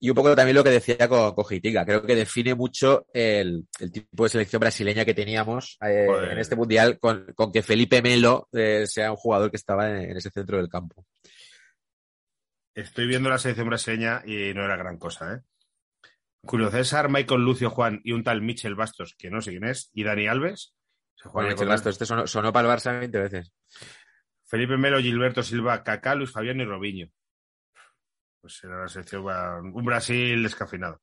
[0.00, 3.90] Y un poco también lo que decía con, Heitinga, creo que define mucho el, el
[3.90, 8.48] tipo de selección brasileña que teníamos eh, en este mundial con, con que Felipe Melo
[8.52, 11.04] eh, sea un jugador que estaba en, en ese centro del campo.
[12.74, 15.40] Estoy viendo la selección brasileña y no era gran cosa, ¿eh?
[16.44, 19.90] Julio César, Michael Lucio Juan y un tal Michel Bastos, que no sé quién es,
[19.92, 20.74] y Dani Alves.
[21.16, 23.52] Se juegan Michel Bastos, este sonó, sonó para el Barça 20 veces.
[24.46, 27.08] Felipe Melo, Gilberto Silva, Kaká, Luis Fabián y Robinho.
[28.40, 29.24] Pues era la selección,
[29.74, 31.00] un Brasil descafeinado.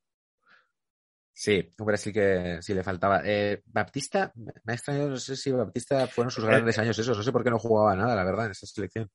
[1.38, 3.22] Sí, un Brasil que sí le faltaba.
[3.26, 7.24] Eh, Baptista, me ha extrañado, no sé si Baptista fueron sus grandes años esos, no
[7.24, 9.10] sé por qué no jugaba nada, la verdad, en esa selección.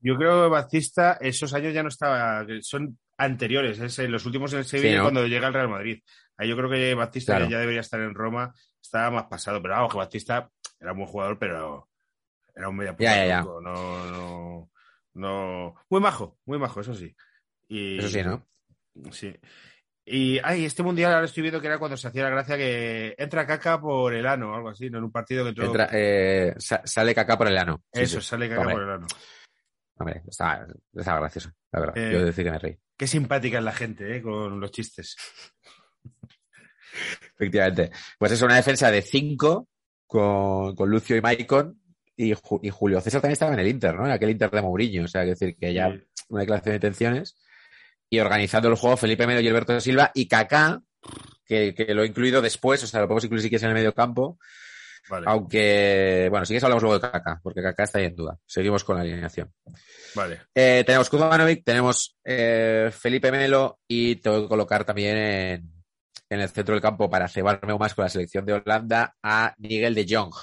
[0.00, 4.52] Yo creo que Batista, esos años ya no estaba, son anteriores, es en los últimos
[4.52, 5.02] en el Sevilla ¿no?
[5.04, 6.02] cuando llega al Real Madrid.
[6.36, 7.50] Ahí yo creo que Batista Claro.
[7.50, 11.10] ya debería estar en Roma, estaba más pasado, pero vamos, que Batista era un buen
[11.10, 11.88] jugador, pero
[12.54, 14.70] era un media Ya, ya, No, no,
[15.14, 17.14] no, muy majo, muy majo, eso sí.
[17.68, 18.46] Y, Eso sí, ¿no?
[19.12, 19.34] Sí.
[20.04, 23.14] Y ay, este mundial ahora estoy viendo que era cuando se hacía la gracia que
[23.16, 24.98] entra caca por el ano o algo así, ¿no?
[24.98, 27.84] En un partido que entró- Entra, eh, sa- sale caca por el ano.
[27.92, 28.26] Eso, sí.
[28.26, 29.06] sale caca Hombre, por el ano.
[29.98, 31.98] Hombre, estaba, estaba gracioso, la verdad.
[31.98, 32.78] Eh, Yo decir que me reí.
[32.96, 34.22] Qué simpática es la gente, ¿eh?
[34.22, 35.16] Con los chistes.
[37.34, 37.90] Efectivamente.
[38.18, 39.68] Pues es una defensa de cinco
[40.06, 41.80] con, con Lucio y Maicon.
[42.22, 44.04] Y, Ju- y Julio César también estaba en el Inter, ¿no?
[44.06, 45.04] En aquel Inter de Mourinho.
[45.04, 45.88] O sea, que decir que ya
[46.28, 47.36] una declaración de intenciones.
[48.10, 50.82] Y organizando el juego Felipe Melo y Alberto Silva y Kaká,
[51.44, 53.74] que, que lo he incluido después, o sea, lo podemos incluir si quieres en el
[53.74, 54.38] medio campo.
[55.08, 58.36] Vale, Aunque, bueno, si quieres hablamos luego de Kaká, porque Kaká está ahí en duda.
[58.46, 59.52] Seguimos con la alineación.
[60.14, 60.42] vale.
[60.54, 65.72] Eh, tenemos Kuzmanovic, tenemos eh, Felipe Melo y tengo que colocar también en,
[66.28, 69.54] en el centro del campo para cebarme aún más con la selección de Holanda a
[69.58, 70.34] Miguel de Jong.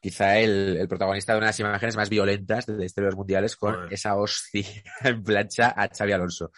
[0.00, 3.10] Quizá el, el protagonista de una de las imágenes más violentas de la historia de
[3.12, 3.92] los mundiales con Joder.
[3.92, 4.64] esa hostia
[5.04, 6.50] en plancha a Xavi Alonso.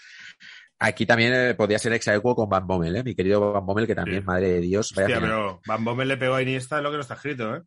[0.79, 3.05] Aquí también eh, podría ser exaequo con Van Bommel, ¿eh?
[3.05, 4.27] mi querido Van Bommel, que también, Sí.
[4.27, 5.31] madre de Dios, vaya Hostia, final.
[5.31, 7.63] pero Van Bommel le pegó a Iniesta es lo que no está escrito, ¿eh?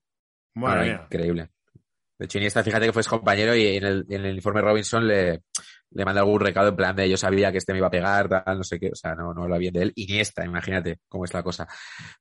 [0.55, 1.01] Madre Bueno, mía.
[1.05, 1.49] increíble.
[2.19, 5.41] De hecho, Iniesta, fíjate que fue compañero y en el, en el informe Robinson le,
[5.91, 8.29] le manda algún recado en plan de yo sabía que este me iba a pegar,
[8.29, 8.89] tal, no sé qué.
[8.91, 9.91] O sea, no, no habla bien de él.
[9.95, 11.67] Iniesta, imagínate cómo es la cosa.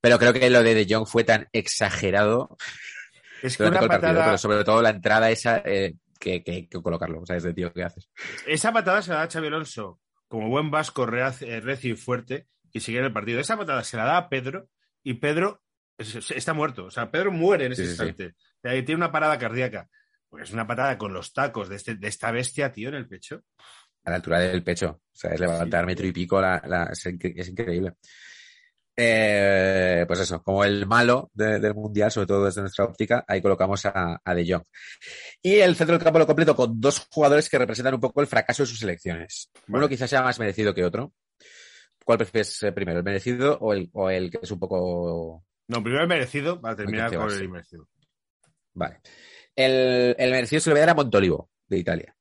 [0.00, 2.56] Pero creo que lo de De Jong fue tan exagerado
[3.42, 6.50] Es que una el partido, patada, pero sobre todo la entrada esa eh, que, que
[6.52, 7.20] hay que colocarlo.
[7.20, 8.08] O sea, es de tío que haces.
[8.46, 12.46] esa patada se la da a Xabi Alonso como buen vasco eh, recio y fuerte
[12.72, 13.40] y sigue en el partido.
[13.40, 14.68] Esa patada se la da a Pedro
[15.02, 15.60] y Pedro
[15.98, 16.84] es- está muerto.
[16.86, 18.02] O sea, Pedro muere en ese Sí, sí, sí.
[18.04, 18.34] instante.
[18.62, 19.88] Sea, tiene una parada cardíaca.
[20.28, 23.06] Porque es una patada con los tacos de, este, de esta bestia, tío, en el
[23.06, 23.42] pecho.
[24.04, 25.02] A la altura del pecho.
[25.02, 27.04] O sea, es levantar metro y pico, la, la- es
[27.48, 27.92] increíble.
[28.96, 33.40] Eh, pues eso, como el malo de- del mundial, sobre todo desde nuestra óptica, ahí
[33.40, 34.64] colocamos a, a De Jong.
[35.42, 38.26] Y el centro del campo lo completo con dos jugadores que representan un poco el
[38.26, 39.50] fracaso de sus selecciones.
[39.66, 39.78] Vale.
[39.78, 41.12] Uno quizás sea más merecido que otro.
[42.04, 46.02] ¿Cuál prefieres primero, el merecido o el, o el que es un poco No, primero
[46.02, 47.88] el merecido, para terminar con el inmerecido.
[48.74, 49.00] Vale.
[49.54, 52.16] El, el merecido se lo voy a dar a Montolivo, de Italia.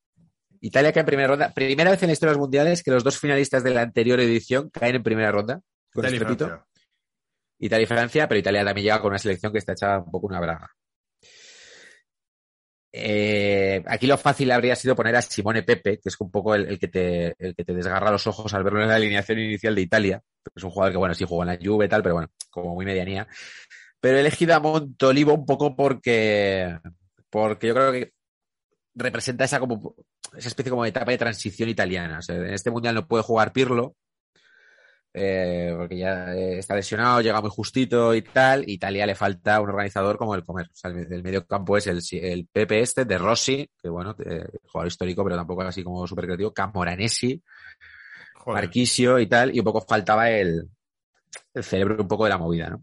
[0.60, 1.52] Italia cae en primera ronda.
[1.54, 4.20] Primera vez en la historia de los mundiales que los dos finalistas de la anterior
[4.20, 5.62] edición caen en primera ronda.
[5.94, 6.46] Con Italia y estrepito.
[6.48, 6.68] Francia.
[7.60, 10.28] Italia y Francia, pero Italia también llega con una selección que está hecha un poco
[10.28, 10.70] una braga.
[12.94, 16.68] Eh, aquí lo fácil habría sido poner a Simone Pepe, que es un poco el,
[16.68, 19.76] el que te, el que te desgarra los ojos al verlo en la alineación inicial
[19.76, 20.22] de Italia.
[20.54, 22.74] Es un jugador que, bueno, sí jugó en la Juve y tal, pero bueno, como
[22.74, 23.28] muy medianía.
[24.00, 26.78] Pero he elegido a Montolivo un poco porque,
[27.30, 28.14] porque yo creo que
[28.96, 29.96] representa esa como
[30.36, 32.18] esa especie como de etapa de transición italiana.
[32.20, 33.96] O sea, en este mundial no puede jugar Pirlo,
[35.14, 38.70] eh, porque ya eh, está lesionado, llega muy justito y tal.
[38.70, 40.68] Italia le falta un organizador como el comer.
[40.68, 44.16] O sea, el, el medio campo es el, el Pepe este, de Rossi, que bueno,
[44.26, 47.42] eh, jugador histórico, pero tampoco así como súper creativo, Camoranesi,
[48.36, 48.64] Joder.
[48.64, 50.70] Marquisio y tal, y un poco faltaba el,
[51.54, 52.82] el cerebro un poco de la movida, ¿no?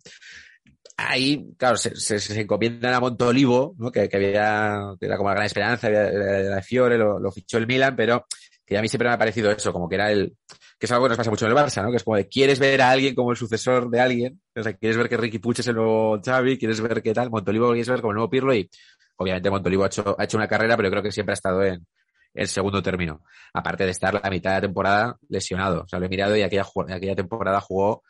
[1.00, 3.92] Ahí, claro, se, se, se encomiendan a Montolivo, ¿no?
[3.92, 7.56] que, que había, que era como la gran esperanza, había, de Fiore, lo, lo fichó
[7.56, 8.26] el Milan, pero
[8.68, 10.36] que a mí siempre me ha parecido eso, como que era el,
[10.78, 11.90] que es algo que nos pasa mucho en el Barça, ¿no?
[11.90, 14.74] Que es como de, quieres ver a alguien como el sucesor de alguien, o sea,
[14.74, 17.88] quieres ver que Ricky Puch es el nuevo Xavi, quieres ver qué tal, Montolivo quieres
[17.88, 18.68] ver como el nuevo Pirlo y
[19.16, 21.86] obviamente Montolivo ha hecho, ha hecho una carrera, pero creo que siempre ha estado en
[22.34, 23.22] el segundo término,
[23.54, 26.42] aparte de estar la mitad de la temporada lesionado, o sea, lo he mirado y
[26.42, 28.02] aquella, aquella temporada jugó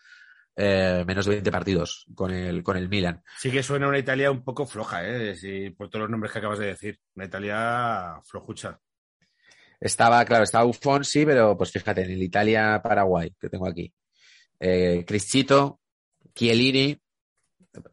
[0.60, 3.22] eh, menos de 20 partidos con el, con el Milan.
[3.38, 5.72] Sí que suena una Italia un poco floja, ¿eh?
[5.78, 6.98] Por todos los nombres que acabas de decir.
[7.14, 8.76] Una Italia flojucha.
[9.80, 13.92] Estaba, claro, estaba Buffon, sí, pero pues fíjate, en el Italia-Paraguay que tengo aquí.
[14.58, 15.80] Eh, Criscito,
[16.34, 16.98] Chiellini,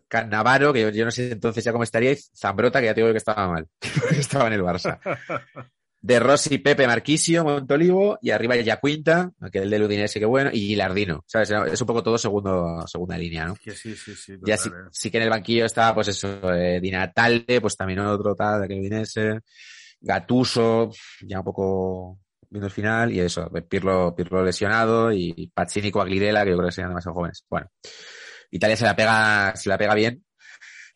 [0.07, 3.01] Cannavaro, que yo, yo no sé entonces ya cómo estaría, y Zambrota, que ya te
[3.01, 3.67] digo que estaba mal,
[4.09, 4.99] que estaba en el Barça.
[6.01, 10.67] De Rossi, Pepe, Marquisio, Montolivo, y arriba ya Quinta, aquel del Udinese, que bueno, y
[10.67, 11.49] Gilardino, ¿sabes?
[11.49, 13.55] Es un poco todo segundo, segunda línea, ¿no?
[13.55, 14.35] Que sí, sí, sí.
[14.45, 14.87] Ya sí, ¿eh?
[14.91, 18.59] sí que en el banquillo estaba, pues eso, eh, Di Natale, pues también otro tal,
[18.59, 19.39] de aquel Udinese,
[20.05, 20.91] Gatuso,
[21.21, 26.51] ya un poco viendo el final, y eso, Pirlo, Pirlo lesionado, y Pazzini, Coaglirela, que
[26.51, 27.43] yo creo que serían demasiado jóvenes.
[27.49, 27.71] Bueno,
[28.51, 30.23] Italia se la pega, se la pega bien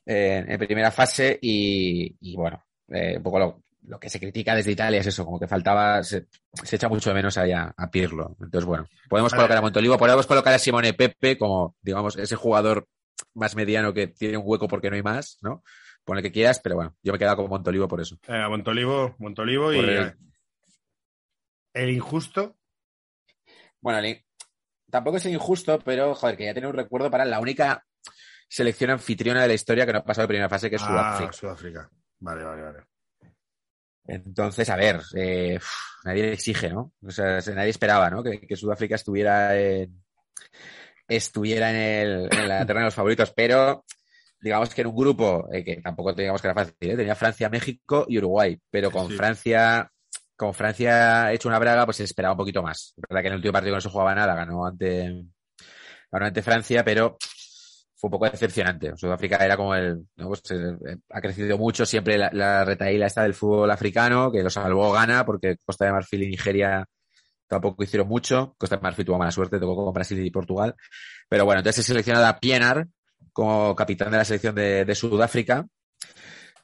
[0.06, 4.56] eh, en primera fase, y, y bueno, eh, un poco lo, lo que se critica
[4.56, 6.28] desde Italia es eso, como que faltaba, se,
[6.64, 8.38] se echa mucho de menos ahí a, Pirlo.
[8.40, 12.88] Entonces, bueno, podemos colocar a Montolivo, podemos colocar a Simone Pepe como, digamos, ese jugador
[13.34, 15.64] más mediano que tiene un hueco porque no hay más, ¿no?
[16.04, 18.18] Pon el que quieras, pero bueno, yo me he quedado con Montolivo por eso.
[18.28, 19.90] Eh, Montolivo, Montolivo y el...
[19.90, 20.18] el-
[21.74, 22.58] el injusto.
[23.80, 24.26] Bueno, el-
[24.90, 27.86] tampoco es injusto, pero joder, que ya tiene un recuerdo para la única
[28.48, 30.88] selección anfitriona de la historia que no ha pasado de primera fase, que es Ah,
[30.88, 31.32] Sudáfrica.
[31.34, 31.90] Sudáfrica.
[32.20, 32.80] Vale, vale, vale.
[34.08, 35.72] Entonces, a ver, eh, uf,
[36.04, 36.94] nadie le exige, ¿no?
[37.06, 38.24] O sea, se- nadie esperaba, ¿no?
[38.24, 40.04] Que, que Sudáfrica estuviera en,
[41.08, 43.86] estuviera en, el, en la terna de los favoritos, pero
[44.42, 46.96] digamos que en un grupo eh, que tampoco digamos que era fácil, ¿eh?
[46.98, 49.16] tenía Francia, México y Uruguay, pero con Sí.
[49.16, 49.92] Francia,
[50.36, 52.94] con Francia hecho una braga, pues se esperaba un poquito más.
[52.96, 55.26] Es verdad que en el último partido no se jugaba nada, ganó ante,
[56.12, 57.18] ganó ante Francia, pero
[57.96, 58.96] fue un poco decepcionante.
[58.96, 60.28] Sudáfrica era como el, ¿no?
[60.30, 64.50] Pues, eh, ha crecido mucho siempre la, la retaíla esta del fútbol africano, que lo
[64.50, 66.86] salvó Ghana, porque Costa de Marfil y Nigeria
[67.48, 68.56] tampoco hicieron mucho.
[68.58, 70.76] Costa de Marfil tuvo mala suerte, tocó con Brasil y Portugal.
[71.28, 72.88] Pero bueno, entonces se seleccionado a Pienaar
[73.40, 75.66] como capitán de la selección de, de Sudáfrica,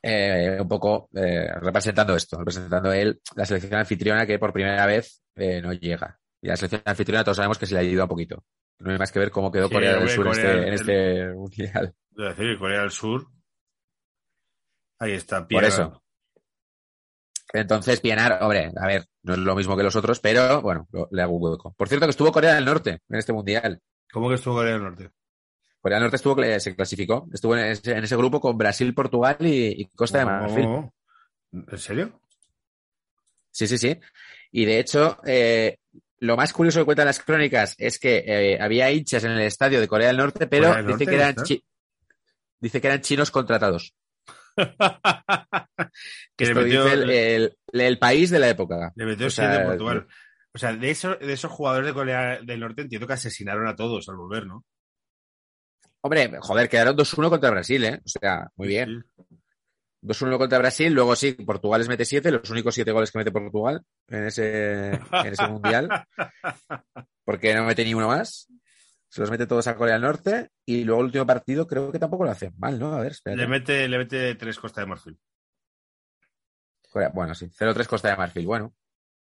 [0.02, 5.22] eh, un poco eh, representando esto, representando él la selección anfitriona que por primera vez
[5.36, 6.20] eh, no llega.
[6.42, 8.44] Y la selección anfitriona todos sabemos que se le ayuda un poquito.
[8.80, 10.74] No hay más que ver cómo quedó Sí, Corea del Sur en este, del- en
[10.74, 11.94] este mundial.
[12.18, 13.28] Es decir, Corea del Sur.
[15.00, 15.68] Ahí está, Por Pierre.
[15.68, 16.02] eso.
[17.54, 21.08] Entonces, Pienaar, hombre, a ver, no es lo mismo que los otros, pero bueno, lo-
[21.12, 21.74] le hago un hueco.
[21.78, 23.82] Por cierto, que estuvo Corea del Norte en este mundial.
[24.12, 25.10] ¿Cómo que estuvo Corea del Norte?
[25.86, 29.38] Corea del Norte estuvo, se clasificó, estuvo en ese, en ese grupo con Brasil, Portugal
[29.42, 30.66] y, y Costa de Marfil.
[30.66, 30.92] Oh,
[31.52, 32.20] ¿En serio?
[33.52, 33.96] Sí, sí, sí.
[34.52, 35.78] Y de hecho, eh,
[36.22, 39.80] lo más curioso que cuentan las crónicas es que eh, había hinchas en el estadio
[39.80, 41.44] de Corea del Norte, pero ¿Corea del dice que eran está?
[41.44, 41.64] chi-
[42.60, 43.94] dice que eran chinos contratados.
[44.58, 44.66] que
[46.40, 48.92] le Esto metió, dice el, el- el país de la época.
[48.96, 50.08] le metió o sea, a Portugal.
[50.52, 53.76] O sea, de, eso, de esos jugadores de Corea del Norte entiendo que asesinaron a
[53.76, 54.66] todos al volver, ¿no?
[56.06, 58.00] Hombre, joder, quedaron 2-1 contra Brasil, ¿eh?
[58.06, 59.04] O sea, muy bien.
[59.18, 59.24] Sí.
[60.04, 63.32] 2-1 contra Brasil, luego sí, Portugal les mete 7, los únicos 7 goles que mete
[63.32, 65.02] Portugal en ese, en
[65.34, 65.90] ese mundial,
[67.24, 68.48] porque no mete ni uno más.
[69.10, 71.98] Se los mete todos a Corea del Norte y luego el último partido creo que
[71.98, 72.94] tampoco lo hacen mal, ¿no?
[72.94, 73.42] A ver, espérate.
[73.42, 75.18] Le mete, le mete tres Costa de Marfil.
[76.92, 78.76] Corea- bueno, sí, 0-3 Costa de Marfil, bueno.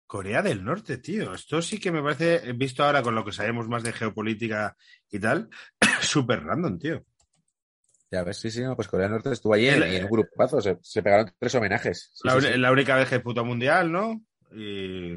[0.06, 1.34] Corea del Norte, tío.
[1.34, 4.76] Esto sí que me parece, visto ahora con lo que sabemos más de geopolítica
[5.10, 5.48] y tal,
[6.00, 7.04] súper random, tío.
[8.10, 10.04] Ya ves, sí, sí, no, pues Corea del Norte estuvo allí en, El- y en
[10.04, 12.10] un grupazo, se, se pegaron tres homenajes.
[12.12, 12.60] Sí, la, sí, sí.
[12.70, 14.22] única vez que puto mundial, ¿no?
[14.54, 15.14] Y...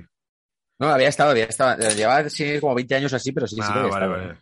[0.80, 3.62] No, había estado, había estado, eh, llevaba sí, como 20 años así, pero sí, sí
[3.64, 4.28] Ah, que había vale, estado, vale.
[4.34, 4.40] ¿no?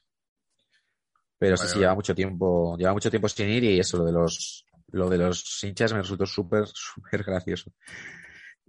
[1.39, 4.06] Pero sí, Vale, sí, lleva mucho tiempo, lleva mucho tiempo sin ir y eso, lo
[4.06, 7.72] de los, lo de los hinchas me resultó súper, súper gracioso.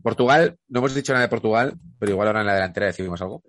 [0.02, 3.42] Portugal, no hemos dicho nada de Portugal, pero igual ahora en la delantera decimos algo.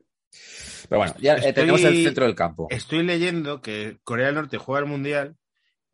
[0.90, 2.68] Pero bueno, ya eh, Estoy- tenemos el centro del campo.
[2.70, 5.36] Estoy leyendo que Corea del Norte juega el mundial,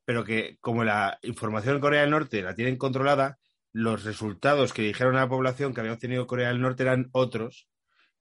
[0.05, 3.37] pero que como la información en Corea del Norte la tienen controlada,
[3.73, 7.67] los resultados que dijeron a la población que había obtenido Corea del Norte eran otros.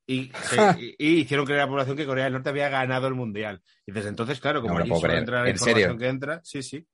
[0.07, 3.09] Y, se- y- y hicieron creer a la población que Corea del Norte había ganado
[3.09, 3.63] el mundial.
[3.87, 5.99] Y desde entonces, claro, como No allí solo entra la ¿En información serio?
[5.99, 6.87] que entra, sí, sí.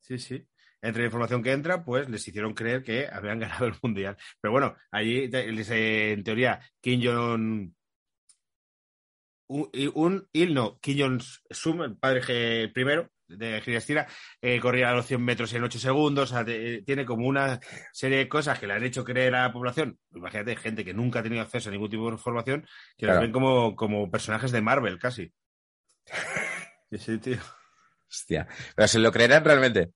[0.00, 0.46] Sí, sí.
[0.86, 4.16] Entre la información que entra, pues les hicieron creer que habían ganado el mundial.
[4.40, 7.72] Pero bueno, allí, eh, en teoría, Kim Jong
[9.46, 14.06] un, un Il, no, Kim Jong-sum, el padre primero de Girestina,
[14.40, 17.58] eh, corría a los 100 metros en 8 segundos, o sea, te- tiene como una
[17.92, 21.20] serie de cosas que le han hecho creer a la población, imagínate, gente que nunca
[21.20, 22.66] ha tenido acceso a ningún tipo de información,
[22.96, 23.20] que los Claro.
[23.22, 25.32] ven como, como personajes de Marvel, casi.
[26.92, 27.38] Sí, tío.
[28.08, 28.46] Hostia.
[28.76, 29.90] Pero se lo creerán realmente.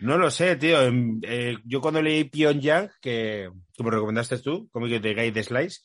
[0.00, 0.82] No lo sé, tío.
[0.82, 5.80] Em, eh, yo cuando leí Pyongyang, que como recomendaste tú, cómic de Guy de Slice,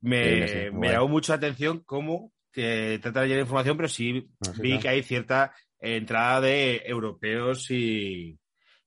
[0.00, 4.52] me, Sí, me llamó mucho la atención cómo trata de llenar información, pero sí No,
[4.52, 4.82] sí, vi claro.
[4.82, 8.38] que hay cierta entrada de europeos y,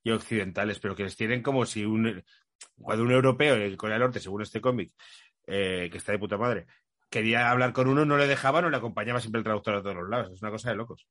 [0.02, 2.22] y occidentales, pero que les tienen como si un
[2.78, 4.92] cuando un europeo en Corea del Norte, según este cómic,
[5.46, 6.66] eh, que está de puta madre,
[7.10, 9.96] quería hablar con uno, no le dejaban o le acompañaba siempre el traductor a todos
[9.96, 10.32] los lados.
[10.32, 11.06] Es una cosa de locos.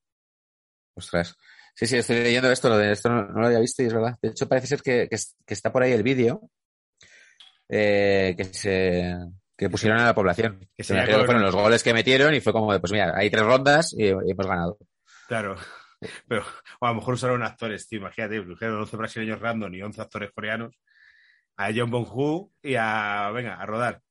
[0.95, 1.37] Ostras.
[1.75, 3.93] Sí, sí, estoy leyendo esto, lo de esto no, no lo había visto y es
[3.93, 4.17] verdad.
[4.21, 6.49] De hecho, parece ser que, que, que está por ahí el vídeo
[7.69, 9.13] eh, que se
[9.57, 10.67] que pusieron a la población.
[10.75, 13.29] Que se con- fueron los goles que metieron y fue como, de, pues mira, hay
[13.29, 14.77] tres rondas y, y hemos ganado.
[15.27, 15.55] Claro.
[16.27, 16.43] Pero,
[16.79, 17.99] o a lo mejor usaron actores, tío.
[17.99, 20.75] Imagínate, dijeron 11 brasileños random y 11 actores coreanos.
[21.57, 23.31] A John Bonhu y a.
[23.33, 24.01] Venga, a rodar.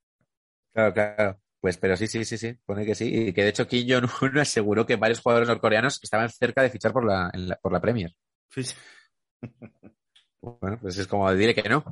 [0.73, 1.41] Claro, claro.
[1.65, 3.07] Pues, pero sí, sí, sí, sí, pone que sí.
[3.11, 6.93] Y que de hecho Kim Jong-un aseguró que varios jugadores norcoreanos estaban cerca de fichar
[6.93, 8.15] por la, en la- por la Premier.
[8.51, 8.61] Sí,
[10.43, 11.83] Bueno, pues es como dile que no.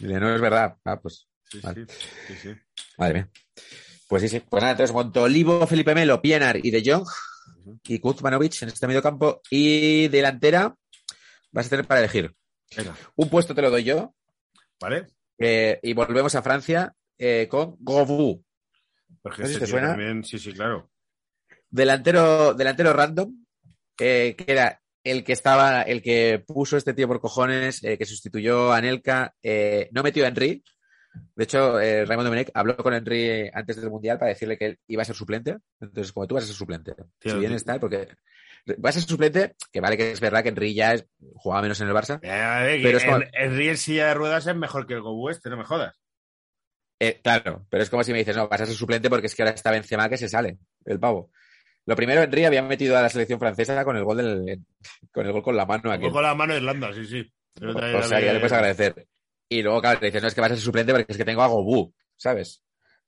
[0.00, 0.76] Dile, no es verdad.
[0.84, 1.86] Ah, pues, sí, Vale.
[2.26, 2.48] sí, sí.
[2.98, 3.30] madre mía.
[4.08, 4.40] Pues sí, sí.
[4.40, 7.06] Pues nada, entonces Montolivo, Felipe Melo, Pienaar y De Jong
[7.84, 9.42] y Kuzmanovic en este medio campo.
[9.48, 10.74] Y delantera
[11.52, 12.34] vas a tener para elegir.
[12.76, 14.12] Venga, Un puesto te lo doy yo.
[14.80, 15.06] ¿vale?
[15.38, 18.44] eh, y volvemos a Francia eh, con Govou.
[19.22, 19.88] Porque No ese te suena.
[19.88, 20.90] también, sí, sí, claro.
[21.68, 23.44] Delantero, delantero random,
[23.98, 28.04] eh, que era el que estaba, el que puso este tío por cojones, eh, que
[28.06, 30.62] sustituyó a Anelka, eh, no metió a Henry,
[31.34, 34.78] De hecho, eh, Raymond Domenech habló con Henry antes del Mundial para decirle que él
[34.86, 35.56] iba a ser suplente.
[35.80, 37.56] Entonces, como tú vas a ser suplente, Tío, si bien tío.
[37.56, 38.08] está, porque
[38.78, 41.04] vas a ser suplente, que vale que es verdad que Henry ya es-
[41.34, 42.20] jugaba menos en el Barça.
[42.20, 45.50] Ver, Pero es como- el Riel silla de ruedas es mejor que el Gobu este,
[45.50, 46.00] no me jodas.
[47.02, 49.34] Eh, claro, pero es como si me dices, no, vas a ser suplente porque es
[49.34, 51.30] que ahora está Benzema que se sale, el pavo.
[51.86, 54.60] Lo primero, Henry había metido a la selección francesa con el gol del,
[55.10, 56.10] con el gol con la mano aquí.
[56.10, 57.32] Con la mano de Irlanda, sí, sí.
[57.58, 59.06] Pero O sea, ya le puedes agradecer.
[59.48, 61.24] Y luego, claro, le dices, no, es que vas a ser suplente porque es que
[61.24, 62.62] tengo a Gobu, ¿sabes?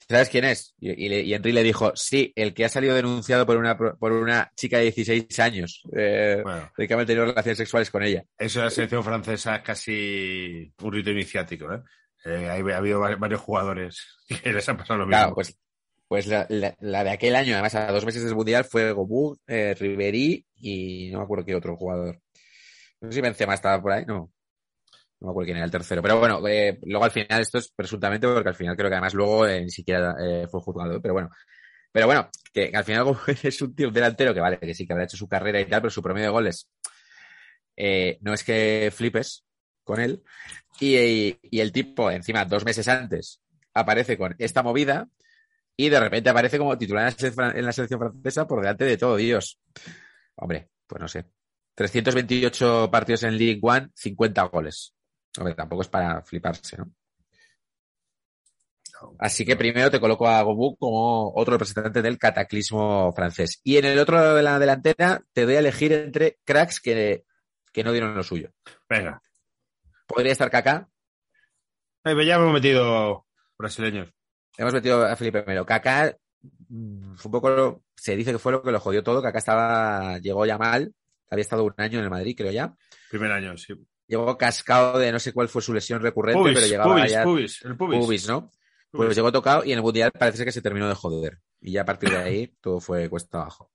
[0.08, 0.74] ¿Sabes quién es?
[0.80, 4.50] Y, y, Henry le dijo, sí, el que ha salido denunciado por una, por una
[4.56, 8.24] chica de 16 años, eh, Bueno, de que ha tenido relaciones sexuales con ella.
[8.38, 11.82] eso de la selección francesa es casi un rito iniciático, ¿eh?
[12.24, 15.18] Eh, ha habido va- varios jugadores que les ha pasado lo mismo.
[15.18, 15.58] Claro, pues,
[16.08, 19.36] pues la, la- la de aquel año, además, a dos meses del Mundial, fue Gobu,
[19.46, 19.74] eh,
[20.60, 22.20] y no me acuerdo qué otro jugador.
[23.00, 24.30] No sé si Benzema estaba por ahí, no.
[25.20, 26.02] No me acuerdo quién era el tercero.
[26.02, 29.14] Pero bueno, eh, luego al final esto es presuntamente porque al final creo que además
[29.14, 31.00] luego eh, ni siquiera eh, fue juzgado.
[31.00, 31.30] Pero bueno,
[31.92, 34.92] pero bueno, que al final Gobu es un tío delantero que vale, que sí que
[34.92, 36.68] habrá hecho su carrera y tal, pero su promedio de goles
[37.76, 39.44] eh, no es que flipes
[39.84, 40.22] con él.
[40.80, 43.40] Y, y- y el tipo, encima, dos meses antes,
[43.74, 45.08] aparece con esta movida
[45.76, 47.14] y de repente aparece como titular
[47.56, 49.58] en la, selección, francesa por delante de todo Dios.
[50.36, 51.26] Hombre, pues no sé.
[51.74, 54.94] 328 partidos en League One, 50 goles.
[55.38, 56.92] Hombre, tampoco es para fliparse, ¿no?
[59.18, 63.60] Así que primero te coloco a Gobu como otro representante del cataclismo francés.
[63.64, 67.24] Y en el otro lado de la delantera te doy a elegir entre cracks que,
[67.72, 68.50] que no dieron lo suyo.
[68.88, 69.20] Venga.
[70.12, 70.88] Podría estar Kaká.
[72.04, 74.12] Eh, ya hemos metido brasileños.
[74.58, 75.64] Hemos metido a Felipe Melo.
[75.64, 76.14] Kaká
[76.68, 79.22] mm, fue un poco, se dice que fue lo que lo jodió todo.
[79.22, 80.92] Kaká estaba, llegó ya mal.
[81.30, 82.74] Había estado un año en el Madrid, creo ya.
[83.10, 83.74] Primer año, sí.
[84.06, 87.22] Llegó cascado de no sé cuál fue su lesión recurrente, Pubis, pero llegaba pubis, ya
[87.22, 88.04] pubis, el pubis.
[88.04, 88.40] pubis, ¿no?
[88.90, 89.06] Pubis.
[89.06, 91.38] Pues llegó tocado y en el Mundial parece que se terminó de joder.
[91.62, 93.70] Y ya a partir de ahí todo fue cuesta abajo.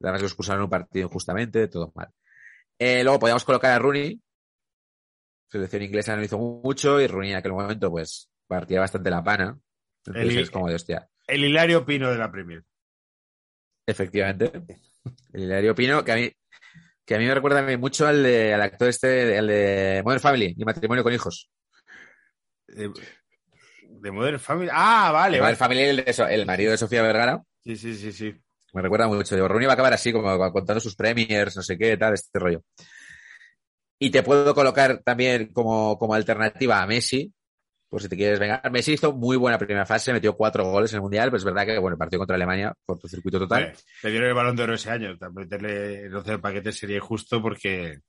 [0.00, 2.08] Además lo expulsaron un partido injustamente, todo mal.
[2.76, 4.20] Eh, luego podíamos colocar a Rooney.
[5.52, 9.54] Selección inglesa no hizo mucho y Rooney en aquel momento pues partía bastante la pana.
[10.06, 11.06] Entonces El- es como de hostia.
[11.26, 12.64] El Hilario Pino de la Premier.
[13.86, 14.50] Efectivamente.
[15.32, 16.30] El Hilario Pino, que a mí,
[17.04, 20.54] que a mí me recuerda mucho al, de, al actor este, al de Modern Family
[20.56, 21.50] y matrimonio con hijos.
[22.68, 22.90] De,
[23.90, 24.70] de Modern Family.
[24.72, 25.56] Ah, vale, Modern vale.
[25.56, 27.42] Family, el, de el marido de Sofía Vergara.
[27.62, 28.34] Sí, sí, sí, sí.
[28.72, 29.34] Me recuerda mucho.
[29.34, 32.38] Digo, Rooney va a acabar así, como contando sus premiers, no sé qué, tal, este
[32.38, 32.62] rollo.
[34.04, 37.32] Y te puedo colocar también como, como alternativa a Messi,
[37.88, 38.68] por si te quieres vengar.
[38.72, 41.64] Messi hizo muy buena primera fase, metió cuatro goles en el Mundial, pero es verdad
[41.66, 43.62] que, bueno, el partido contra Alemania, cortocircuito total.
[43.66, 45.16] Vale, Le dieron el balón de oro ese año.
[45.34, 48.00] Meterle el 11 de paquete sería injusto porque.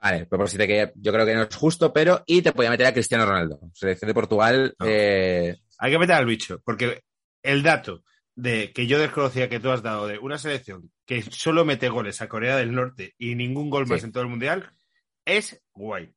[0.00, 2.52] Vale, pero por si te que yo creo que no es justo, pero y te
[2.52, 3.60] podía meter a Cristiano Ronaldo.
[3.74, 4.86] Selección de Portugal, No.
[4.88, 7.02] eh, Hay que meter al bicho, porque
[7.42, 11.64] el dato de que yo desconocía que tú has dado de una selección que solo
[11.64, 14.06] mete goles a Corea del Norte y ningún gol más Sí.
[14.06, 14.70] en todo el mundial
[15.26, 16.14] es guay.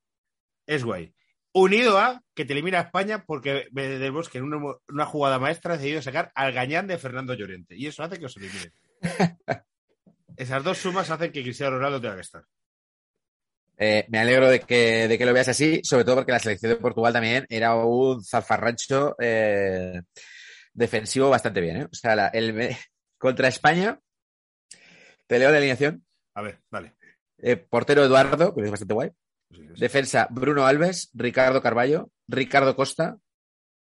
[0.65, 1.13] Es guay.
[1.51, 5.73] Unido a que te elimina a España porque del Bosque en una, una jugada maestra
[5.73, 7.75] ha decidido sacar al gañán de Fernando Llorente.
[7.75, 8.71] Y eso hace que os eliminen.
[10.37, 12.43] Esas dos sumas hacen que Cristiano Ronaldo tenga que estar.
[13.77, 16.71] eh, me alegro de que, de que lo veas así, sobre todo porque la selección
[16.71, 20.01] de Portugal también era un zafarrancho eh,
[20.71, 21.77] defensivo bastante bien.
[21.77, 21.83] ¿eh?
[21.85, 22.75] O sea, la- el,
[23.17, 23.99] contra España,
[25.27, 26.05] te leo la alineación.
[26.35, 26.95] A ver, dale.
[27.41, 29.11] Eh, portero Eduardo, que es bastante guay.
[29.51, 29.79] Sí, sí.
[29.79, 33.17] Defensa Bruno Alves, Ricardo Carballo, Ricardo Costa,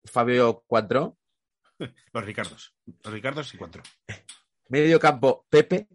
[0.05, 1.17] Fabio Cuatro.
[2.13, 2.75] Los Ricardos.
[3.03, 3.83] Los Ricardos y cuatro.
[4.69, 5.87] Medio campo Pepe.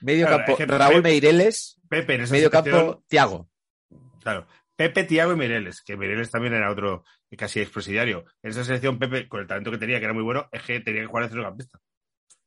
[0.00, 1.80] Medio Claro, campo Raúl Pepe- Meireles.
[1.88, 3.48] Pepe en esa Medio campo Tiago.
[4.20, 4.46] Claro.
[4.74, 7.04] Pepe, Tiago y Mireles, que Mireles también era otro
[7.36, 8.24] casi expresidiario.
[8.42, 10.80] En esa selección, Pepe, con el talento que tenía, que era muy bueno, es que
[10.80, 11.78] tenía que jugar de centrocampista.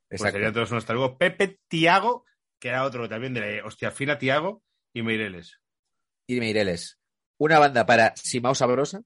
[0.08, 0.32] Pues Exacto.
[0.36, 1.16] serían todos unos.
[1.18, 2.24] Pepe, Tiago,
[2.58, 5.60] que era otro también de hostia fina, Tiago y Mireles.
[6.26, 6.98] y Meireles.
[7.38, 9.02] Una banda para Simao Sabrosa.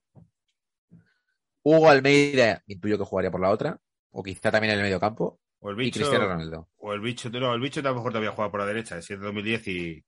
[1.62, 3.78] Hugo Almeida, intuyo que jugaría por la otra.
[4.12, 5.40] O quizá también en el medio campo.
[5.60, 5.90] O el Y.
[5.90, 6.68] Cristiano Ronaldo.
[6.78, 9.26] O el bicho, no, el bicho a lo mejor todavía juega por la derecha, siendo
[9.26, 10.04] 2010 y,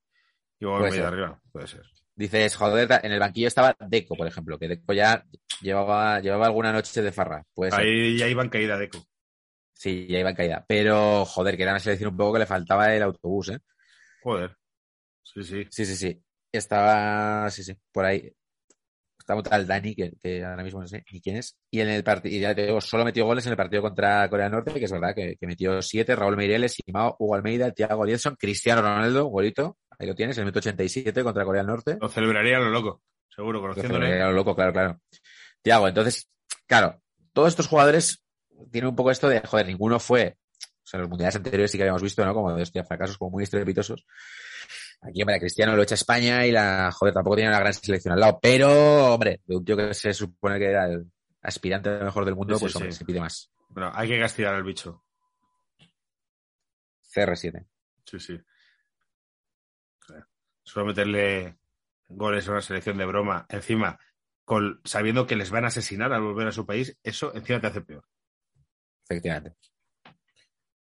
[0.60, 1.04] y medio ser.
[1.04, 1.40] arriba.
[1.52, 1.82] Puede ser.
[2.14, 5.24] Dices, joder, en el banquillo estaba Deco, por ejemplo, que Deco ya
[5.60, 7.44] llevaba, llevaba alguna noche de farra.
[7.54, 7.80] Puede ser.
[7.80, 8.98] Ahí ya iban caída Deco.
[9.82, 10.64] Sí, ya iba en caída.
[10.68, 13.58] Pero, joder, que era una selección un poco que le faltaba el autobús, ¿eh?
[14.22, 14.56] Joder.
[15.24, 15.66] Sí, sí.
[15.68, 16.22] Sí, sí, sí.
[16.52, 18.32] Estaba, sí, sí, por ahí.
[19.18, 21.56] Estaba tal Dani, que, que ahora mismo no sé ni quién es.
[21.68, 24.44] Y en el partido, ya te digo, solo metió goles en el partido contra Corea
[24.44, 28.04] del Norte, que es verdad que, que metió siete, Raúl Meireles, Simao, Hugo Almeida, Thiago
[28.04, 29.78] Lielson, Cristiano Ronaldo, golito.
[29.98, 31.98] Ahí lo tienes, el minuto 87 contra Corea del Norte.
[32.00, 33.02] Lo celebraría a lo loco.
[33.28, 33.94] Seguro, Lo conociéndole.
[34.04, 35.00] celebraría a lo loco, claro, claro.
[35.60, 36.28] Tiago, entonces,
[36.68, 37.02] claro,
[37.32, 38.21] todos estos jugadores
[38.70, 41.84] tienen un poco esto de, joder, ninguno fue, o sea, los mundiales anteriores sí que
[41.84, 42.34] habíamos visto, ¿no?
[42.34, 44.04] Como de hostia, fracasos como muy estrepitosos.
[45.02, 48.20] Aquí, hombre, Cristiano lo echa España y la, joder, tampoco tiene una gran selección al
[48.20, 48.38] lado.
[48.40, 51.10] Pero, hombre, de un tío que se supone que era el
[51.42, 52.98] aspirante mejor del mundo, Sí, pues, hombre, sí.
[52.98, 53.50] se pide más.
[53.68, 55.02] Bueno, hay que castigar al bicho.
[57.14, 57.66] CR7.
[58.04, 58.40] Sí, sí.
[60.64, 61.58] Solo meterle
[62.08, 63.98] goles a una selección de broma, encima,
[64.44, 67.66] con, sabiendo que les van a asesinar al volver a su país, eso encima te
[67.66, 68.04] hace peor.
[69.12, 69.56] Efectivamente.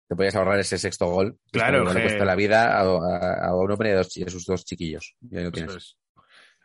[0.08, 1.38] Te podías ahorrar ese sexto gol.
[1.50, 4.44] Claro, que le cuesta la vida a, a- a un hombre de, dos, de sus
[4.44, 5.16] dos chiquillos.
[5.30, 5.74] Y Eso tienes.
[5.76, 5.98] es.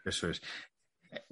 [0.05, 0.41] Eso es.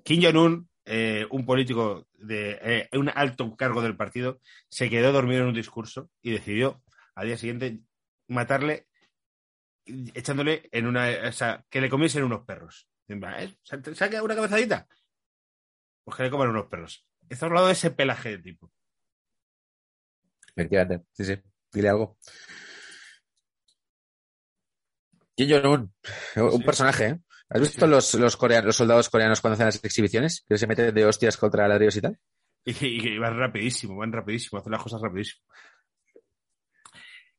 [0.04, 5.42] Kim Jong-un, eh, un político de eh, un alto cargo del partido, se quedó dormido
[5.42, 6.82] en un discurso y decidió
[7.16, 7.80] al día siguiente
[8.28, 8.88] matarle
[10.14, 11.10] echándole en una.
[11.28, 12.88] O sea, que le comiesen unos perros.
[13.10, 13.56] ¿eh?
[13.64, 14.88] ¿Se ha- se ha quedado una cabezadita?
[16.04, 17.06] Pues que le coman unos perros.
[17.30, 18.72] Estamos hablando de ese pelaje de tipo.
[20.56, 21.06] Efectivamente.
[21.14, 21.36] Sí, sí.
[21.72, 22.18] Dile algo.
[25.36, 25.94] Kim Jong-un.
[26.38, 26.64] Un Sí.
[26.64, 27.20] personaje, ¿eh?
[27.50, 27.68] ¿Has Sí.
[27.68, 30.44] visto los, los, coreanos, los soldados coreanos cuando hacen las exhibiciones?
[30.48, 32.20] Que se meten de hostias contra ladrillos y tal.
[32.64, 35.44] Y, y van rapidísimo, van rapidísimo, hacen las cosas rapidísimo.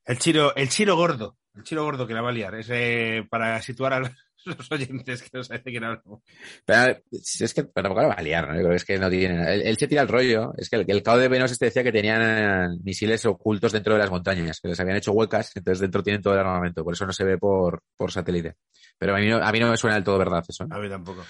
[0.05, 3.27] El chino, el chino gordo, el chino gordo que la va a liar, es eh,
[3.29, 4.14] para situar a
[4.59, 6.22] los, oyentes que no saben de quién hablamos.
[6.64, 8.55] Pero, es que pero tampoco la va a liar, ¿no?
[8.55, 9.40] Yo creo que es que no tienen.
[9.40, 10.53] Él, él se tira el rollo.
[10.57, 14.01] Es que el, el cabo de Venos este decía que tenían misiles ocultos dentro de
[14.01, 17.07] las montañas, que les habían hecho huecas, entonces dentro tienen todo el armamento, por eso
[17.07, 18.55] no se ve por, por satélite.
[18.99, 20.64] Pero a mí, no, a mí no me suena del todo verdad eso.
[20.64, 20.68] ¿eh?
[20.70, 21.24] A mí tampoco.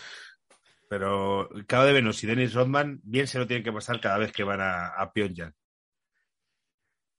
[0.88, 4.32] Pero Cabo de Venus y Dennis Rodman bien se lo tienen que pasar cada vez
[4.32, 5.52] que van a, a Pyongyang.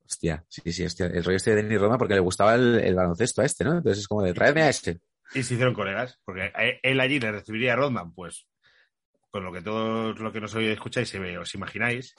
[0.06, 1.08] Hostia, sí, sí, hostia.
[1.08, 3.78] El rollo este de Denis Roma porque le gustaba el, el baloncesto a este, ¿no?
[3.78, 5.02] Entonces es como de traedme a este.
[5.34, 8.48] Y se hicieron colegas, porque a- él allí le recibiría a Rodman, pues,
[9.30, 12.16] con lo que todos lo que nos hoy escucháis se ve, os imagináis.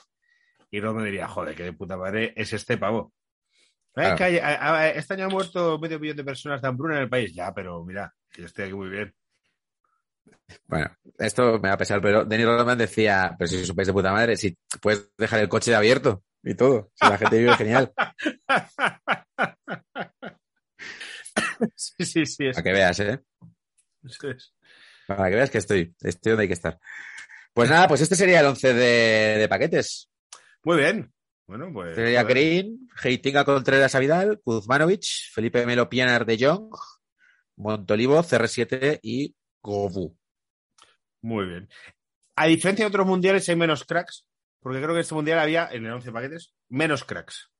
[0.71, 3.13] Y Rodman diría, joder, que de puta madre es este pavo.
[3.91, 4.15] Claro.
[4.15, 7.01] que hay- a- a- este año ha muerto medio millón de personas de hambruna en
[7.01, 7.33] el país.
[7.33, 9.13] Ya, pero mira, yo estoy aquí muy bien.
[10.67, 13.87] Bueno, esto me va a pesar, pero Denis Rodman decía, pero si es un país
[13.87, 17.55] de puta madre, si puedes dejar el coche abierto y todo, si la gente vive
[17.57, 17.91] genial,
[21.75, 22.47] sí, sí, sí.
[22.47, 23.19] Es, para que veas, ¿eh?
[24.03, 24.53] eso es.
[25.07, 26.79] Para que veas que estoy, estoy donde hay que estar.
[27.53, 30.09] Pues nada, pues este sería el 11 de, de paquetes.
[30.63, 31.11] Muy bien.
[31.47, 31.95] Bueno, pues.
[31.95, 32.35] Sería joder.
[32.35, 36.71] Green, Heitinga Contreras a Vidal, Kuzmanovic, Felipe Melo Pienar de Jong,
[37.55, 40.15] Montolivo, CR7 y Gobu.
[41.21, 41.69] Muy bien.
[42.35, 44.25] A diferencia de otros mundiales, hay menos cracks,
[44.61, 47.51] porque creo que este mundial había, en el 11 paquetes, menos cracks.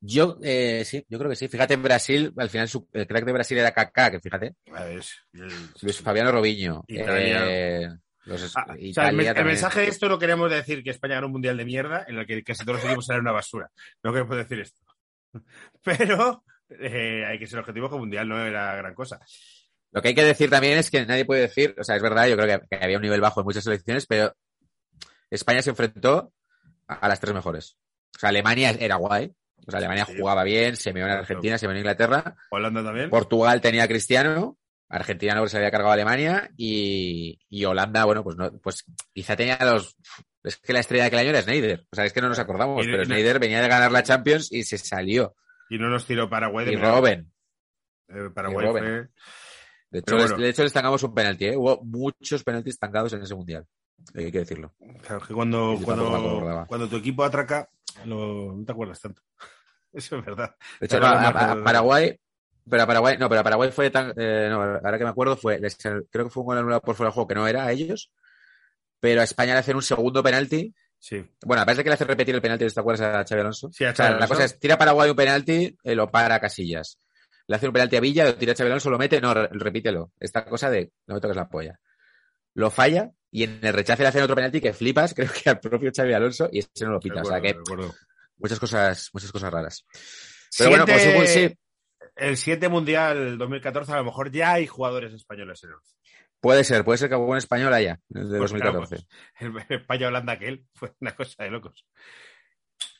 [0.00, 1.48] Yo, eh, sí, yo creo que sí.
[1.48, 4.54] Fíjate, en Brasil, al final su- el crack de Brasil era Kaká, que fíjate.
[4.74, 5.00] A ver,
[5.32, 5.50] el-
[5.82, 6.84] Luis Fabiano Robinho.
[6.86, 7.44] Italia.
[7.46, 7.88] eh,
[8.26, 11.34] los, Ah, o sea, el, mensaje de esto no queremos decir que España ganó un
[11.34, 13.70] mundial de mierda en el que casi todos los equipos eran una basura.
[14.02, 14.82] No queremos decir esto.
[15.84, 19.20] Pero eh, hay que ser objetivo que el mundial no era gran cosa.
[19.92, 22.26] Lo que hay que decir también es que nadie puede decir, o sea, es verdad,
[22.26, 24.34] yo creo que, que había un nivel bajo en muchas selecciones, pero
[25.30, 26.32] España se enfrentó
[26.88, 27.76] a, a las tres mejores.
[28.16, 29.32] O sea, Alemania era guay.
[29.66, 30.14] O sea, Alemania Sí.
[30.18, 32.36] jugaba bien, se meó en Argentina, se meó en Inglaterra.
[32.50, 33.10] Holanda también.
[33.10, 38.22] Portugal tenía a Cristiano, Argentina no se había cargado a Alemania y, y Holanda, bueno,
[38.22, 39.96] pues no, pues quizá tenía los.
[40.44, 41.86] Es que la estrella de aquel año era Snyder.
[41.90, 44.04] O sea, es que no nos acordamos, Y- pero y- Snyder venía de ganar la
[44.04, 45.34] Champions y se salió.
[45.68, 46.76] Y no nos tiró Paraguay de Y.
[46.76, 47.32] Robben.
[48.08, 48.84] Eh, Paraguay y Robben.
[48.84, 49.08] fue-
[49.90, 50.42] De hecho, les- bueno.
[50.44, 51.56] de hecho, les tangamos un penalti, ¿eh?
[51.56, 53.66] Hubo muchos penaltis estancados en ese mundial.
[54.14, 54.72] Hay que decirlo.
[55.04, 57.68] Claro, que cuando, cuando, cuando tu equipo atraca,
[58.04, 59.22] lo- no te acuerdas tanto.
[59.92, 60.54] Eso es verdad.
[60.80, 62.18] De hecho, no, a, a Paraguay,
[62.68, 65.36] pero a Paraguay, no, pero a Paraguay fue tan, eh, no, ahora que me acuerdo
[65.36, 67.64] fue, les- creo que fue un gol anulado por fuera de juego que no era
[67.64, 68.10] a ellos,
[69.00, 70.74] pero a España le hacen un segundo penalti.
[70.98, 71.24] Sí.
[71.44, 73.70] Bueno, a pesar de que le hace repetir el penalti, ¿te acuerdas a Xavi Alonso?
[73.72, 76.10] Sí, a O sea, Xavi la cosa es, tira a Paraguay un penalti, eh, lo
[76.10, 76.98] para Casillas.
[77.46, 79.48] Le hace un penalti a Villa, lo tira a Xavi Alonso, lo mete, no, re-
[79.52, 80.10] repítelo.
[80.18, 81.78] Esta cosa de, no me toques la polla.
[82.54, 85.60] Lo falla y en el rechace le hacen otro penalti que flipas, creo que al
[85.60, 87.22] propio Xavi Alonso y ese no lo pita.
[87.22, 87.56] O sea que
[88.38, 89.86] muchas cosas, muchas cosas raras.
[90.58, 91.58] Pero bueno, Siete- pues igual sí.
[92.16, 95.76] El 7 Mundial 2014 a lo mejor ya hay jugadores españoles en el.
[96.40, 99.06] Puede ser, puede ser que en español allá, el de Pues claro, 2014.
[99.40, 101.86] El España-Holanda aquel fue una cosa de locos.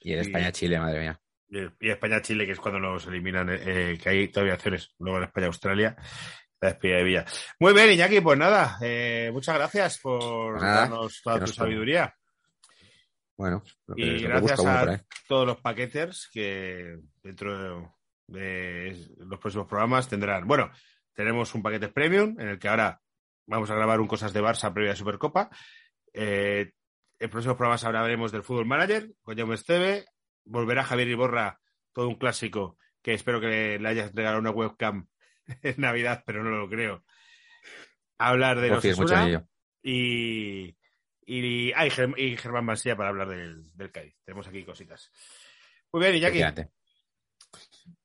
[0.00, 0.20] Y en.
[0.20, 1.20] España-Chile, madre mía.
[1.48, 4.94] Y y España-Chile, que es cuando los eliminan, eh, que hay todavía acciones.
[4.98, 5.96] Luego en España-Australia,
[6.60, 7.24] la despedida de Villa.
[7.60, 12.14] Muy bien, Iñaki, pues nada, eh, muchas gracias por Pues nada, darnos toda tu sabiduría.
[13.36, 13.62] Bueno,
[13.96, 14.96] Y gracias a ahí.
[15.28, 17.94] todos los paqueters que dentro
[18.26, 20.46] de, los próximos programas tendrán.
[20.46, 20.70] Bueno,
[21.12, 23.00] tenemos un paquete premium en el que ahora
[23.46, 25.50] vamos a grabar un Cosas de Barça previa de Supercopa.
[26.14, 26.72] Eh,
[27.18, 30.06] en próximos programas hablaremos del Fútbol Manager con Jaume Esteve.
[30.44, 31.60] Volverá Javier Iborra,
[31.92, 35.08] todo un clásico, que espero que le hayas regalado una webcam
[35.62, 37.04] en Navidad, pero no lo creo.
[38.18, 39.48] Hablar de los mucho en ello.
[39.82, 40.76] y,
[41.26, 44.16] y, ah, y, Germ- y Germán Mansilla para hablar del, del Cádiz.
[44.24, 45.10] Tenemos aquí cositas.
[45.92, 46.38] Muy bien, Iñaki.
[46.38, 46.72] Efectivamente.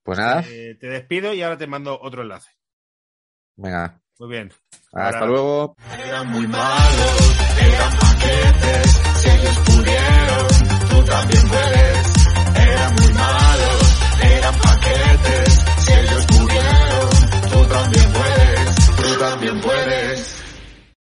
[0.04, 2.50] Pues nada, eh, te despido y ahora te mando otro enlace.
[3.56, 4.52] venga, Muy bien.
[4.92, 5.76] hasta Ahora- luego.
[6.06, 10.48] Eran muy malos, eran paquetes, si ellos pudieron,
[10.90, 12.68] tú también puedes.
[12.68, 13.41] Eran muy malos,
[17.72, 20.41] también puedes, tú también puedes.